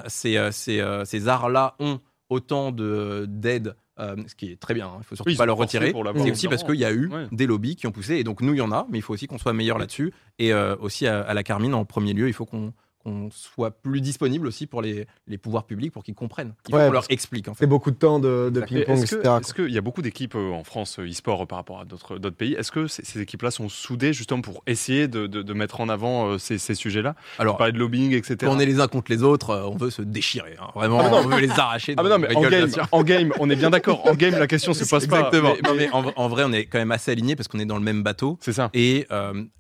ces, 0.08 0.48
ces, 0.52 1.02
ces 1.06 1.28
arts-là 1.28 1.74
ont 1.78 2.00
autant 2.28 2.70
d'aide, 2.72 3.76
euh, 4.00 4.16
ce 4.26 4.34
qui 4.34 4.50
est 4.50 4.56
très 4.56 4.74
bien, 4.74 4.86
il 4.86 4.96
hein, 4.96 4.98
il 5.00 5.04
faut 5.04 5.16
surtout 5.16 5.36
pas 5.36 5.46
le 5.46 5.52
retirer. 5.52 5.92
C'est 6.16 6.30
aussi 6.30 6.48
parce 6.48 6.64
qu'il 6.64 6.76
y 6.76 6.84
a 6.84 6.92
eu 6.92 7.10
des 7.32 7.46
lobbies 7.46 7.76
qui 7.76 7.86
ont 7.86 7.92
poussé, 7.92 8.16
et 8.16 8.24
donc 8.24 8.40
nous, 8.40 8.54
il 8.54 8.58
y 8.58 8.62
en 8.62 8.72
a, 8.72 8.86
mais 8.90 8.98
il 8.98 9.02
faut 9.02 9.14
aussi 9.14 9.26
qu'on 9.26 9.38
soit 9.38 9.52
meilleur 9.52 9.78
là-dessus. 9.78 10.12
Et 10.38 10.52
euh, 10.52 10.76
aussi 10.80 11.06
à, 11.06 11.20
à, 11.20 11.34
la 11.34 11.42
Carmine, 11.42 11.74
en 11.74 11.84
premier 11.84 12.12
lieu, 12.12 12.26
il 12.26 12.32
faut 12.32 12.44
qu'on 12.44 12.72
qu'on 13.04 13.30
soit 13.30 13.70
plus 13.70 14.00
disponible 14.00 14.46
aussi 14.46 14.66
pour 14.66 14.82
les, 14.82 15.06
les 15.26 15.38
pouvoirs 15.38 15.64
publics 15.64 15.92
pour 15.92 16.02
qu'ils 16.02 16.14
comprennent. 16.14 16.54
Il 16.68 16.73
faut 16.73 16.78
qu'on 16.78 16.90
leur 16.90 17.04
explique. 17.11 17.49
En 17.49 17.54
fait. 17.54 17.64
C'est 17.64 17.68
beaucoup 17.68 17.90
de 17.90 17.96
temps 17.96 18.18
de, 18.18 18.50
de 18.52 18.61
ping-pong, 18.61 18.99
etc. 18.99 19.20
Est-ce 19.40 19.54
qu'il 19.54 19.70
y 19.70 19.78
a 19.78 19.80
beaucoup 19.80 20.02
d'équipes 20.02 20.34
euh, 20.34 20.52
en 20.52 20.64
France 20.64 20.99
euh, 20.99 21.08
e-sport 21.08 21.42
euh, 21.42 21.46
par 21.46 21.58
rapport 21.58 21.80
à 21.80 21.84
d'autres 21.84 22.30
pays 22.30 22.54
Est-ce 22.54 22.73
que 22.73 22.87
ces, 22.87 23.20
équipes-là 23.20 23.50
sont 23.50 23.68
soudées 23.68 24.12
justement 24.12 24.40
pour 24.40 24.62
essayer 24.66 25.06
de, 25.06 25.26
de, 25.26 25.54
mettre 25.54 25.80
en 25.80 25.88
avant 25.88 26.38
ces, 26.38 26.58
ces 26.58 26.75
sujets-là? 26.75 27.14
Alors, 27.38 27.56
parler 27.56 27.73
de 27.73 27.78
lobbying, 27.78 28.12
etc. 28.12 28.37
Quand 28.40 28.56
on 28.56 28.58
est 28.58 28.66
les 28.66 28.80
uns 28.80 28.88
contre 28.88 29.12
les 29.12 29.23
autres, 29.23 29.54
on 29.54 29.76
veut 29.76 29.90
se 29.90 30.02
déchirer. 30.02 30.56
Hein. 30.61 30.68
Vraiment, 30.75 31.00
ah, 31.00 31.11
on 31.12 31.28
veut 31.28 31.40
les 31.40 31.50
arracher. 31.50 31.94
Ah, 31.96 32.02
non, 32.02 32.18
mais 32.18 32.34
en, 32.34 32.42
game, 32.42 32.70
en, 32.90 33.02
game, 33.02 33.32
on 33.38 33.50
est 33.50 33.56
bien 33.56 33.70
d'accord. 33.70 34.06
En 34.06 34.14
game, 34.14 34.38
la 34.38 34.46
question 34.46 34.73
se 34.75 34.88
pose 34.88 35.06
pas. 35.06 35.28
Exactement. 35.28 35.54
Mais, 35.76 35.90
en, 35.92 36.28
vrai, 36.28 36.44
on 36.44 36.52
est 36.52 36.66
quand 36.66 36.78
même 36.78 36.92
assez 36.92 37.11
alignés 37.11 37.37
parce 37.37 37.49
qu'on 37.49 37.58
est 37.58 37.66
dans 37.66 37.78
le 37.78 37.84
même 37.84 38.02
bateau. 38.02 38.38
C'est 38.40 38.52
ça. 38.52 38.70
Et 38.73 39.06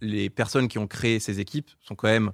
les 0.00 0.30
personnes 0.30 0.68
qui 0.68 0.78
ont 0.78 0.86
créé 0.86 1.20
ces 1.20 1.40
équipes 1.40 1.70
sont 1.80 1.94
quand 1.94 2.08
même 2.08 2.32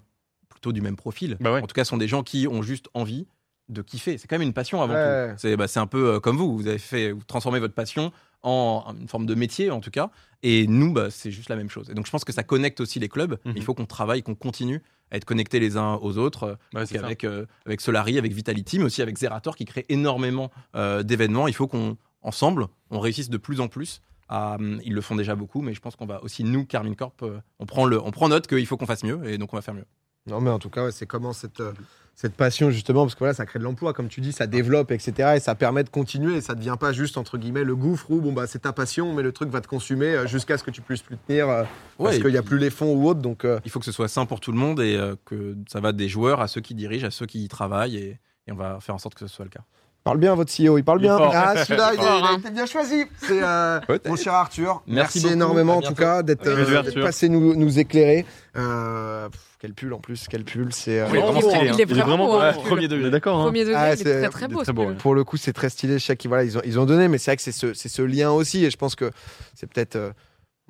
du 0.69 0.81
même 0.81 0.97
profil. 0.97 1.37
Bah 1.40 1.61
en 1.62 1.67
tout 1.67 1.75
cas, 1.75 1.85
ce 1.85 1.90
sont 1.90 1.97
des 1.97 2.09
gens 2.09 2.23
qui 2.23 2.47
ont 2.47 2.62
juste 2.62 2.88
envie 2.95 3.26
de 3.71 3.83
kiffer. 3.83 4.19
C'est 4.19 4.29
quand 4.29 4.37
même 4.37 4.47
une 4.47 4.52
passion 4.52 4.83
avant 4.83 4.95
tout. 4.95 5.35
C'est 5.38 5.57
bah, 5.57 5.67
un 5.76 5.87
peu 5.87 6.14
euh, 6.14 6.21
comme 6.21 6.37
vous. 6.37 6.57
Vous 6.57 6.67
avez 6.67 6.79
fait, 6.79 7.12
vous 7.12 7.25
transformez 7.25 7.61
votre 7.61 7.75
passion 7.75 8.12
en 8.43 8.95
une 8.99 9.09
forme 9.09 9.26
de 9.26 9.35
métier 9.35 9.71
en 9.71 9.81
tout 9.81 9.90
cas. 9.90 10.11
Et 10.43 10.67
nous, 10.67 10.93
bah, 10.93 11.11
c'est 11.11 11.31
juste 11.31 11.49
la 11.49 11.57
même 11.57 11.71
chose. 11.71 11.88
Et 11.90 11.95
donc 11.95 12.07
je 12.07 12.11
pense 12.11 12.25
que 12.25 12.33
ça 12.33 12.43
connecte 12.43 12.81
aussi 12.81 12.99
les 12.99 13.09
clubs. 13.09 13.38
Mhm. 13.45 13.52
Il 13.57 13.62
faut 13.62 13.75
qu'on 13.75 13.87
travaille, 13.87 14.23
qu'on 14.23 14.35
continue 14.35 14.83
à 15.11 15.17
être 15.17 15.25
connectés 15.25 15.61
les 15.61 15.76
uns 15.76 15.95
aux 16.02 16.19
autres. 16.19 16.59
avec, 16.75 17.25
euh, 17.25 17.47
avec 17.67 17.81
Solari, 17.81 18.19
avec 18.19 18.33
Vitality, 18.33 18.79
mais 18.79 18.85
aussi 18.85 19.02
avec 19.02 19.17
Zerator 19.19 19.57
qui 19.57 19.64
crée 19.64 19.87
énormément 19.88 20.50
euh, 20.76 21.02
d'événements. 21.02 21.49
Il 21.49 21.55
faut 21.55 21.67
qu'on, 21.67 21.97
ensemble, 22.23 22.67
on 22.90 23.00
réussisse 23.00 23.31
de 23.31 23.38
plus 23.38 23.61
en 23.61 23.69
plus. 23.69 24.02
À, 24.33 24.59
ils 24.85 24.95
le 24.95 25.00
font 25.00 25.17
déjà 25.17 25.35
beaucoup, 25.35 25.61
mais 25.61 25.75
je 25.75 25.81
pense 25.81 25.97
qu'on 25.97 26.07
va 26.07 26.23
aussi, 26.23 26.45
nous, 26.45 26.64
Carmine 26.64 26.95
Corp, 26.95 27.25
on, 27.59 27.67
prend 27.67 27.85
le, 27.85 28.00
on 28.00 28.12
prend 28.12 28.29
note 28.29 28.47
qu'il 28.47 28.64
faut 28.64 28.76
qu'on 28.76 28.87
fasse 28.87 29.02
mieux, 29.02 29.29
et 29.29 29.38
donc 29.38 29.52
on 29.52 29.57
va 29.57 29.62
faire 29.62 29.75
mieux. 29.75 29.87
Non, 30.27 30.41
mais 30.41 30.50
en 30.50 30.59
tout 30.59 30.71
cas, 30.71 30.91
c'est 30.91 31.07
comment 31.07 31.33
cette, 31.33 31.61
euh, 31.61 31.73
cette 32.15 32.35
passion, 32.35 32.71
justement, 32.71 33.03
parce 33.05 33.15
que 33.15 33.21
voilà, 33.21 33.35
ça 33.35 33.47
crée 33.47 33.59
de 33.59 33.65
l'emploi, 33.65 33.93
comme 33.93 34.09
tu 34.09 34.21
dis, 34.21 34.33
ça 34.33 34.47
développe, 34.47 34.91
etc. 34.91 35.35
Et 35.37 35.41
ça 35.41 35.55
permet 35.55 35.83
de 35.83 35.89
continuer. 35.89 36.37
Et 36.37 36.41
ça 36.41 36.55
ne 36.55 36.59
devient 36.59 36.77
pas 36.79 36.93
juste, 36.93 37.17
entre 37.17 37.39
guillemets, 37.39 37.65
le 37.65 37.75
gouffre 37.75 38.11
où 38.11 38.21
bon, 38.21 38.33
bah, 38.33 38.47
c'est 38.47 38.61
ta 38.61 38.73
passion, 38.73 39.15
mais 39.15 39.23
le 39.23 39.33
truc 39.33 39.49
va 39.50 39.61
te 39.61 39.69
consumer 39.69 40.15
euh, 40.15 40.27
jusqu'à 40.27 40.59
ce 40.59 40.65
que 40.65 40.71
tu 40.71 40.83
puisses 40.83 41.03
plus 41.03 41.17
tenir 41.17 41.49
euh, 41.49 41.65
parce 41.99 42.19
qu'il 42.19 42.31
n'y 42.31 42.37
a 42.37 42.43
plus 42.43 42.59
les 42.59 42.71
fonds 42.71 42.95
ou 42.95 43.09
autre. 43.09 43.21
Donc, 43.21 43.47
Il 43.65 43.71
faut 43.71 43.79
que 43.79 43.87
ce 43.87 43.93
soit 43.93 44.09
sain 44.09 44.27
pour 44.27 44.41
tout 44.41 44.53
le 44.53 44.59
monde 44.59 44.81
et 44.81 44.99
que 45.25 45.57
ça 45.69 45.81
va 45.81 45.93
des 45.93 46.09
joueurs 46.09 46.41
à 46.41 46.49
ceux 46.49 46.61
qui 46.61 46.75
dirigent, 46.75 47.07
à 47.07 47.11
ceux 47.11 47.27
qui 47.27 47.45
y 47.45 47.49
travaillent. 47.49 47.97
Et, 47.97 48.19
et 48.47 48.53
on 48.53 48.57
va 48.57 48.79
faire 48.81 48.95
en 48.95 48.99
sorte 48.99 49.15
que 49.15 49.21
ce 49.21 49.29
soit 49.29 49.45
le 49.45 49.50
cas 49.50 49.65
parle 50.04 50.19
bien, 50.19 50.35
votre 50.35 50.52
CEO, 50.52 50.78
il 50.78 50.85
parle 50.85 51.00
bien. 51.00 51.16
Ah, 51.16 51.54
celui-là, 51.64 51.92
il, 51.95 52.00
a 52.00 52.38
été 52.38 52.50
bien 52.50 52.66
choisi. 52.66 53.04
C'est 53.19 53.42
euh, 53.42 53.80
mon 54.07 54.16
cher 54.16 54.35
Arthur. 54.35 54.83
Merci, 54.87 55.26
énormément, 55.26 55.76
en 55.78 55.83
tout 55.83 55.95
cas, 55.95 56.23
d'être 56.23 56.47
euh, 56.47 57.02
passé 57.02 57.28
nous, 57.28 57.54
nous 57.54 57.78
éclairer. 57.78 58.25
Euh, 58.57 59.28
quel 59.61 59.75
pull 59.75 59.92
en 59.92 59.99
plus, 59.99 60.26
quel 60.28 60.45
pull, 60.45 60.73
c'est. 60.73 61.04
il, 61.11 61.80
est 61.80 61.85
vraiment, 61.85 62.40
hein. 62.40 62.52
premier 62.52 62.88
degré, 62.88 63.11
d'accord. 63.11 63.40
Hein. 63.40 63.45
Premier 63.45 63.64
degré, 63.64 63.76
ah, 63.76 63.95
il 63.95 64.09
est 64.09 64.28
très 64.30 64.49
très 64.49 64.73
beau. 64.73 64.95
Pour 64.95 65.14
le 65.14 65.25
coup, 65.25 65.37
c'est 65.37 65.52
très 65.52 65.69
stylé. 65.69 65.99
Je 65.99 66.04
sais 66.04 66.16
qu'ils 66.16 66.28
voilà, 66.28 66.45
ils 66.45 66.57
ont, 66.57 66.62
ils 66.64 66.78
ont 66.78 66.87
donné, 66.87 67.08
mais 67.08 67.19
c'est 67.19 67.32
vrai 67.32 67.36
que 67.36 67.43
c'est 67.43 67.52
ce, 67.52 67.75
ce, 67.75 68.02
lien 68.02 68.30
aussi, 68.30 68.65
et 68.65 68.71
je 68.71 68.76
pense 68.76 68.95
que 68.95 69.10
c'est 69.54 69.71
peut-être 69.71 69.99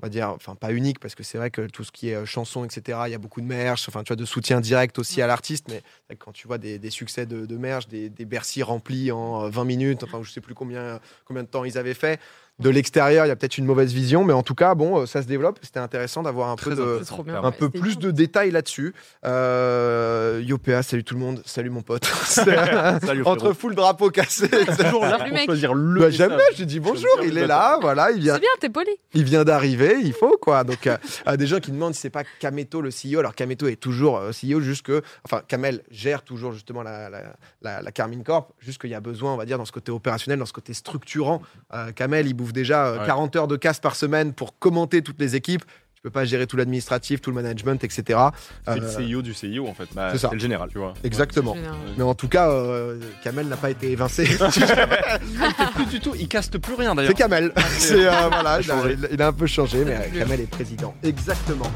on 0.01 0.05
va 0.05 0.09
dire, 0.09 0.29
enfin 0.29 0.55
pas 0.55 0.71
unique, 0.71 0.99
parce 0.99 1.13
que 1.13 1.23
c'est 1.23 1.37
vrai 1.37 1.51
que 1.51 1.67
tout 1.67 1.83
ce 1.83 1.91
qui 1.91 2.09
est 2.09 2.15
euh, 2.15 2.25
chanson, 2.25 2.65
etc., 2.65 2.99
il 3.05 3.11
y 3.11 3.15
a 3.15 3.19
beaucoup 3.19 3.41
de 3.41 3.45
merch, 3.45 3.87
enfin 3.87 4.03
tu 4.03 4.09
vois, 4.09 4.15
de 4.15 4.25
soutien 4.25 4.59
direct 4.59 4.97
aussi 4.97 5.21
à 5.21 5.27
l'artiste, 5.27 5.67
mais 5.69 5.83
quand 6.15 6.31
tu 6.31 6.47
vois 6.47 6.57
des, 6.57 6.89
succès 6.89 7.25
de, 7.25 7.45
de 7.45 7.57
merch, 7.57 7.87
des, 7.87 8.09
des 8.09 8.25
Bercy 8.25 8.63
remplis 8.63 9.11
en 9.11 9.49
20 9.49 9.61
euh, 9.61 9.65
minutes, 9.65 10.03
enfin 10.03 10.21
je 10.23 10.31
sais 10.31 10.41
plus 10.41 10.55
combien, 10.55 10.99
combien 11.25 11.43
de 11.43 11.47
temps 11.47 11.63
ils 11.63 11.77
avaient 11.77 11.93
fait, 11.93 12.19
de 12.61 12.69
l'extérieur, 12.69 13.25
il 13.25 13.29
y 13.29 13.31
a 13.31 13.35
peut-être 13.35 13.57
une 13.57 13.65
mauvaise 13.65 13.93
vision, 13.93 14.23
mais 14.23 14.33
en 14.33 14.43
tout 14.43 14.55
cas, 14.55 14.75
bon, 14.75 15.01
euh, 15.01 15.05
ça 15.05 15.21
se 15.21 15.27
développe. 15.27 15.59
C'était 15.61 15.79
intéressant 15.79 16.23
d'avoir 16.23 16.49
un 16.49 16.55
peu, 16.55 16.75
de, 16.75 17.01
un 17.43 17.51
peu 17.51 17.69
plus 17.69 17.97
de 17.97 18.11
détails 18.11 18.51
là-dessus. 18.51 18.93
Euh, 19.25 20.41
Yopéa, 20.45 20.83
salut 20.83 21.03
tout 21.03 21.15
le 21.15 21.19
monde, 21.19 21.41
salut 21.45 21.69
mon 21.69 21.81
pote. 21.81 22.05
salut, 22.23 23.23
Entre 23.25 23.53
full 23.53 23.75
drapeau 23.75 24.09
cassé. 24.09 24.47
toujours 24.49 25.05
là 25.05 25.17
pour 25.17 25.37
choisir 25.45 25.73
le. 25.73 25.99
Bah, 25.99 26.09
jamais, 26.09 26.43
j'ai 26.55 26.65
dit 26.65 26.79
bonjour, 26.79 27.09
il 27.23 27.37
est 27.37 27.47
là, 27.47 27.77
voilà, 27.81 28.11
il 28.11 28.21
vient. 28.21 28.35
C'est 28.35 28.41
bien, 28.41 28.49
t'es 28.59 28.69
poli. 28.69 28.91
Il 29.13 29.23
vient 29.23 29.43
d'arriver, 29.43 29.97
il 30.03 30.13
faut 30.13 30.37
quoi. 30.41 30.63
Donc, 30.63 30.87
euh, 30.87 30.97
euh, 31.27 31.37
des 31.37 31.47
gens 31.47 31.59
qui 31.59 31.71
demandent 31.71 31.95
si 31.95 32.01
c'est 32.01 32.09
pas 32.09 32.23
Kameto 32.39 32.81
le 32.81 32.89
CEO. 32.89 33.19
Alors, 33.19 33.35
Kameto 33.35 33.67
est 33.67 33.75
toujours 33.75 34.21
CEO, 34.31 34.61
juste 34.61 34.85
que, 34.85 35.01
enfin, 35.25 35.41
Kamel 35.47 35.81
gère 35.89 36.23
toujours 36.23 36.51
justement 36.53 36.83
la, 36.83 37.09
la, 37.09 37.81
la, 37.81 37.91
Carmine 37.91 38.23
Corp, 38.23 38.53
juste 38.59 38.79
qu'il 38.79 38.89
y 38.89 38.95
a 38.95 39.01
besoin, 39.01 39.33
on 39.33 39.37
va 39.37 39.45
dire, 39.45 39.57
dans 39.57 39.65
ce 39.65 39.71
côté 39.71 39.91
opérationnel, 39.91 40.39
dans 40.39 40.45
ce 40.45 40.53
côté 40.53 40.73
structurant. 40.73 41.41
Kamel, 41.95 42.27
il 42.27 42.33
bouffe 42.33 42.50
déjà 42.53 43.03
40 43.05 43.35
euh, 43.35 43.39
heures 43.39 43.47
de 43.47 43.55
casse 43.57 43.79
par 43.79 43.95
semaine 43.95 44.33
pour 44.33 44.57
commenter 44.57 45.01
toutes 45.01 45.19
les 45.19 45.35
équipes. 45.35 45.63
Je 45.95 46.09
peux 46.09 46.09
pas 46.09 46.25
gérer 46.25 46.47
tout 46.47 46.57
l'administratif, 46.57 47.21
tout 47.21 47.29
le 47.29 47.35
management, 47.35 47.83
etc. 47.83 48.19
C'est 48.65 48.79
le 48.79 48.85
euh, 48.87 49.19
CEO 49.19 49.21
du 49.21 49.33
CEO 49.33 49.67
en 49.67 49.75
fait. 49.75 49.87
Bah, 49.93 50.09
c'est 50.11 50.17
ça. 50.17 50.31
le 50.33 50.39
général, 50.39 50.69
tu 50.71 50.79
vois. 50.79 50.95
Exactement. 51.03 51.55
Mais 51.95 52.03
en 52.03 52.15
tout 52.15 52.27
cas, 52.27 52.49
euh, 52.49 52.99
Kamel 53.23 53.47
n'a 53.47 53.57
pas 53.57 53.69
été 53.69 53.91
évincé. 53.91 54.23
il 54.27 55.67
plus 55.75 55.85
du 55.85 55.99
tout. 55.99 56.15
Il 56.19 56.27
caste 56.27 56.57
plus 56.57 56.73
rien 56.73 56.95
d'ailleurs. 56.95 57.11
C'est 57.11 57.17
Kamel. 57.17 57.53
c'est 57.77 58.01
voilà, 58.03 58.59
il 58.61 58.71
a, 58.71 58.75
il 59.11 59.21
a, 59.21 59.27
un 59.27 59.33
peu 59.33 59.45
changé, 59.45 59.85
mais 59.85 60.09
Kamel 60.17 60.41
est 60.41 60.49
président. 60.49 60.95
Exactement. 61.03 61.71